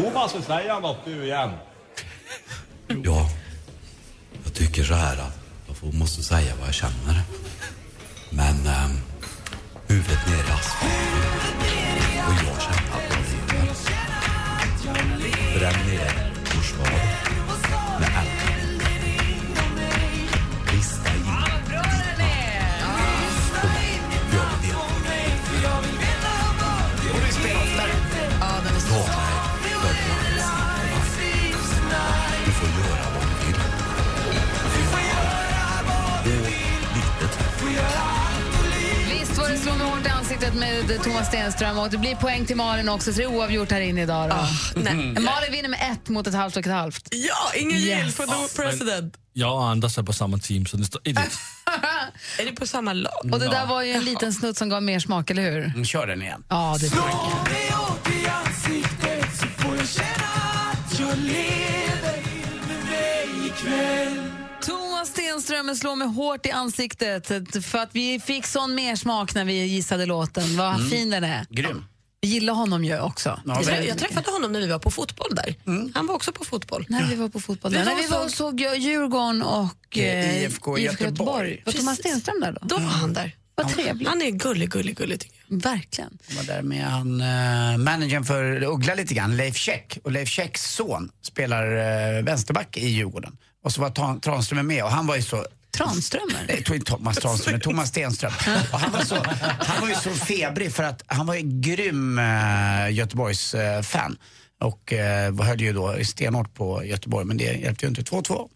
[0.02, 1.50] Thomas vill säga något du igen.
[3.04, 3.30] Ja,
[4.44, 7.22] jag tycker så här att jag får, måste säga vad jag känner.
[8.30, 8.90] Men eh,
[9.86, 11.58] huvudet ner i asfalten.
[12.28, 12.81] Och jag känner
[40.46, 43.70] ansiktet med Thomas Stenström och det blir poäng till Malin också så det är oavgjort
[43.70, 44.36] här inne idag då.
[44.80, 44.94] nej.
[45.20, 47.08] Malin vinner med ett mot ett halvt och ett halvt.
[47.10, 48.14] Ja, Gill Yes.
[48.16, 49.14] för the president.
[49.32, 51.18] Jag och Anders är på samma team, så det står 1-1.
[52.38, 53.12] Är ni på samma lag?
[53.32, 55.64] Och det där var ju en liten snutt som gav mer smak, eller hur?
[55.64, 56.44] Mm, Kör den igen.
[56.48, 57.04] Ja, det tror
[65.52, 67.26] Thomas Stenström slår mig hårt i ansiktet
[67.66, 70.56] för att vi fick sån mer smak när vi gissade låten.
[70.56, 70.90] Vad Mm.
[70.90, 71.46] fin den är.
[71.50, 71.84] Grym.
[72.20, 73.40] Vi gillar honom ju också.
[73.46, 75.54] Ja, Jag, träffade honom när vi var på fotboll där.
[75.94, 76.86] Han var också på fotboll.
[76.88, 77.72] När vi var på fotboll.
[77.72, 77.84] Vi där.
[77.84, 81.62] var När vi var och såg Djurgården och Eh, eh, IFK Göteborg.
[81.66, 81.98] Var Thomas Precis.
[81.98, 82.66] Stenström där då?
[82.66, 83.36] Då var han där.
[83.54, 84.08] Vad trevligt.
[84.08, 85.41] Han är gullig, gullig, gullig tycker jag.
[85.60, 86.18] Verkligen.
[86.28, 89.98] Jag var där med han, uh, managern för Uggla lite grann, Leif Käck.
[90.04, 91.66] Och Leif Käcks son spelar
[92.18, 93.36] uh, vänsterback i Djurgården.
[93.64, 95.46] Och så var Ta- Tranströmer med och han var ju så
[95.76, 96.44] Tranströmer?
[96.48, 98.32] Nej, inte Thomas Tranströmer, Thomas Stenström.
[98.72, 99.16] Och han, var så,
[99.60, 104.16] han var ju så febrig för att han var ju grym uh, Göteborgs-fan.
[104.60, 104.92] och
[105.30, 108.02] uh, höll ju då stenhårt på Göteborg, men det hjälpte ju inte.
[108.02, 108.48] 2-2.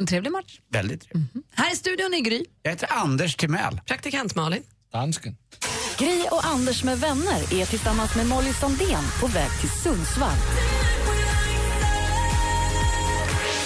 [0.00, 0.60] En trevlig match.
[0.72, 1.30] Väldigt trevligt.
[1.54, 2.44] Här i studion är Gry.
[2.62, 3.80] Jag heter Anders Timell.
[3.86, 4.62] Praktikant Malin.
[4.92, 5.36] Dansken.
[5.98, 10.36] Gry och Anders med vänner är tillsammans med Molly Sandén på väg till Sundsvall.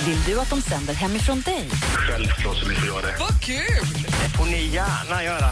[0.07, 1.68] Vill du att de sänder hemifrån dig?
[1.95, 3.16] Självklart så får göra det.
[3.20, 4.05] Vad kul!
[4.05, 5.51] Det får ni gärna göra.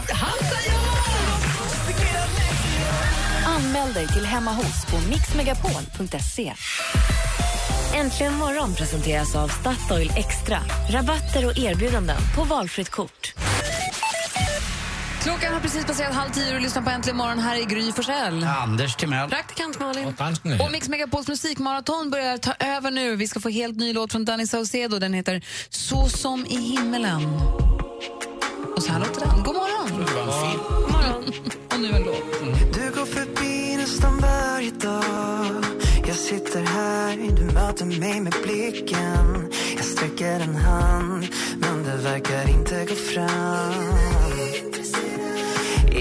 [3.45, 6.53] Anmäl dig till Hemma hos på mixmegapol.se.
[7.93, 10.57] Äntligen morgon presenteras av Statoil Extra.
[10.89, 13.33] Rabatter och erbjudanden på valfritt kort.
[15.23, 17.39] Klockan har precis passerat halv tio och du lyssnar på Äntligen morgon.
[17.39, 18.43] Här är Gry Forssell.
[18.43, 19.29] Anders Timell.
[19.29, 20.15] Praktikant Malin.
[20.17, 23.15] Dansken är Och Mix Megapols musikmaraton börjar ta över nu.
[23.15, 24.99] Vi ska få helt ny låt från Danny Saucedo.
[24.99, 27.25] Den heter Så som i himmelen.
[28.75, 29.43] Och så här låter den.
[29.43, 30.05] God morgon!
[30.05, 31.23] God morgon.
[31.73, 32.73] och nu en låt.
[32.73, 35.65] Du går förbi nästan varje dag
[36.07, 42.49] Jag sitter här, du möter mig med blicken Jag sträcker en hand, men det verkar
[42.49, 44.20] inte gå fram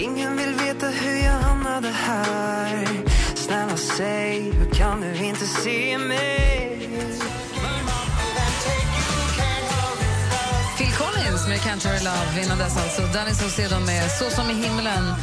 [0.01, 2.89] Ingen vill veta hur jag hamnade här
[3.35, 6.89] Snälla säg, hur kan du inte se mig?
[10.79, 12.45] Phil Collins med Can't Hurry Love.
[12.45, 15.15] Innan dess alltså Danny Saucedo med Så som i himlen.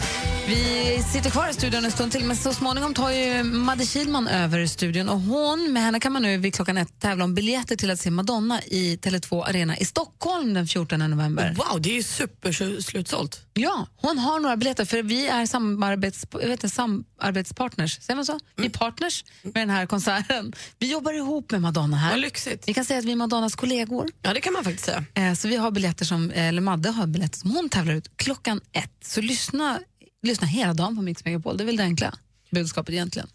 [0.47, 4.27] Vi sitter kvar i studion en stund till, men så småningom tar ju Madde Kihlman
[4.27, 5.09] över studion.
[5.09, 7.99] Och hon, med henne kan man nu vid klockan ett tävla om biljetter till att
[7.99, 11.55] se Madonna i Tele2 Arena i Stockholm den 14 november.
[11.57, 13.41] Wow, det är ju superslutsålt.
[13.53, 18.39] Ja, hon har några biljetter för vi är samarbets, jag vet samarbetspartners, säger man så?
[18.55, 20.53] Vi är partners med den här konserten.
[20.79, 22.11] Vi jobbar ihop med Madonna här.
[22.11, 22.63] Vad lyxigt.
[22.67, 24.09] Vi kan säga att vi är Madonnas kollegor.
[24.21, 25.05] Ja, det kan man faktiskt säga.
[25.13, 28.61] Eh, Så vi har biljetter som, eller Madde har biljetter som hon tävlar ut klockan
[28.71, 28.91] ett.
[29.05, 29.79] Så lyssna,
[30.23, 32.13] lyssna hela dagen på Mix Megapol, det är väl det enkla
[32.51, 33.27] budskapet egentligen.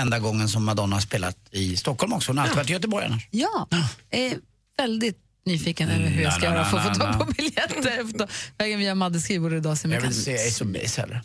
[0.00, 2.30] Enda gången som Madonna har spelat i Stockholm också.
[2.30, 3.28] Hon har alltid varit i Göteborg annars.
[3.30, 3.68] Ja,
[4.10, 4.38] är
[4.76, 8.28] väldigt nyfiken över hur jag ska Na, göra för att få tag på biljetter.
[8.58, 9.78] Vägen via Maddes skrivbord idag.
[9.78, 11.22] som Jag vill se Ace of Base heller.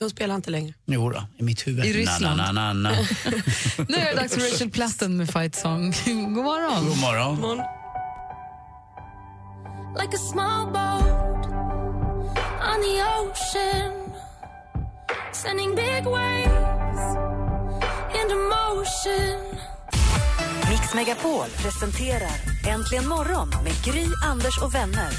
[0.00, 0.74] De spelar inte längre.
[0.86, 1.84] Jo då, i mitt huvud.
[1.84, 2.36] I Ryssland.
[2.36, 2.90] Na, na, na, na.
[3.88, 5.94] Nu är det dags för Rachel Platten med Fight Song.
[6.06, 6.84] God morgon.
[6.88, 7.58] God morgon.
[9.98, 11.46] like a small boat
[12.70, 13.97] on the ocean,
[15.42, 17.16] sending big waves
[18.20, 19.38] into motion.
[20.70, 22.30] Mix Megapol presenterar
[22.68, 25.10] Äntligen morgon med Gry, Anders och vänner.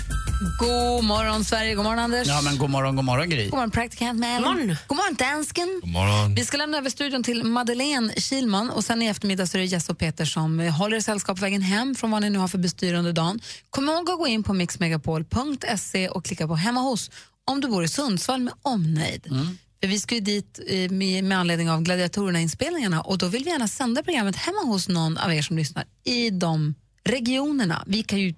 [0.60, 1.76] God morgon, Sverige.
[1.76, 2.28] God morgon, Anders.
[2.28, 3.44] Ja, men god morgon, god morgon Gry.
[3.44, 4.44] God morgon, praktikant Malin.
[4.44, 5.80] God morgon, God morgon dansken.
[5.82, 6.36] God morgon.
[6.36, 9.66] Vi ska lämna över studion till Madeleine Kilman och sen i eftermiddag så är det
[9.66, 12.38] Jess och Peter som eh, håller er sällskap på vägen hem från vad ni nu
[12.38, 13.40] har för bestyr under dagen.
[13.70, 17.12] Kom ihåg att gå in på mixmegapol.se och klicka på hemma hos
[17.46, 19.24] om du bor i Sundsvall med omnejd.
[19.24, 23.50] För vi ska ju dit eh, med, med anledning av Gladiatorerna-inspelningarna och då vill vi
[23.50, 27.84] gärna sända programmet hemma hos någon av er som lyssnar i de regionerna.
[27.88, 28.34] Vi kan ju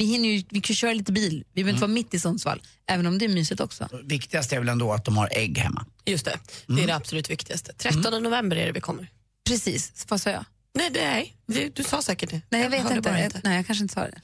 [0.00, 2.62] vi hinner ju, vi kan köra lite bil, vi behöver inte vara mitt i Sundsvall,
[2.86, 3.88] även om det är mysigt också.
[4.04, 5.86] Viktigast är väl ändå att de har ägg hemma.
[6.06, 7.72] Just det, det är det absolut viktigaste.
[7.72, 9.08] 13 november är det vi kommer.
[9.48, 10.44] Precis, vad sa jag?
[10.72, 12.40] Nej, det är, det, du sa säkert det.
[12.48, 13.10] Nej, jag vet hörde inte.
[13.10, 14.20] Jag, nej, jag kanske inte sa det.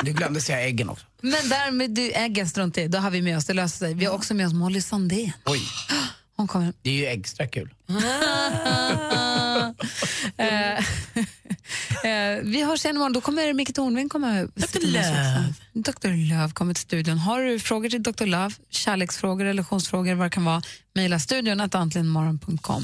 [0.02, 1.06] Du glömde säga äggen också.
[1.20, 3.94] Men där med du, äggen strunt i, då har vi med oss, det löser sig.
[3.94, 5.32] Vi har också med oss Molly Sandén.
[5.44, 5.60] Oj,
[6.36, 6.72] Hon kommer.
[6.82, 7.74] det är ju extra kul.
[10.38, 10.78] Eh,
[12.04, 14.48] eh, vi hörs igen imorgon, då kommer Micke Tornving komma.
[14.54, 14.86] Dr.
[14.86, 15.54] Love.
[15.72, 16.34] Dr.
[16.34, 17.18] Love kommer till studion.
[17.18, 18.26] Har du frågor till Dr.
[18.26, 20.62] Love, kärleksfrågor, relationsfrågor, vad det kan vara,
[20.94, 22.82] mejla studion att antligenmorgon.com.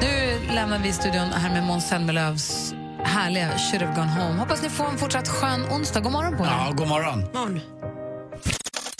[0.00, 2.74] Nu lämnar vi studion här med Måns Zelmerlöws
[3.04, 4.38] härliga Should have gone home.
[4.38, 6.00] Hoppas ni får en fortsatt skön onsdag.
[6.00, 6.48] God morgon på er.
[6.48, 7.20] Ja, god morgon.
[7.34, 7.60] Morgon.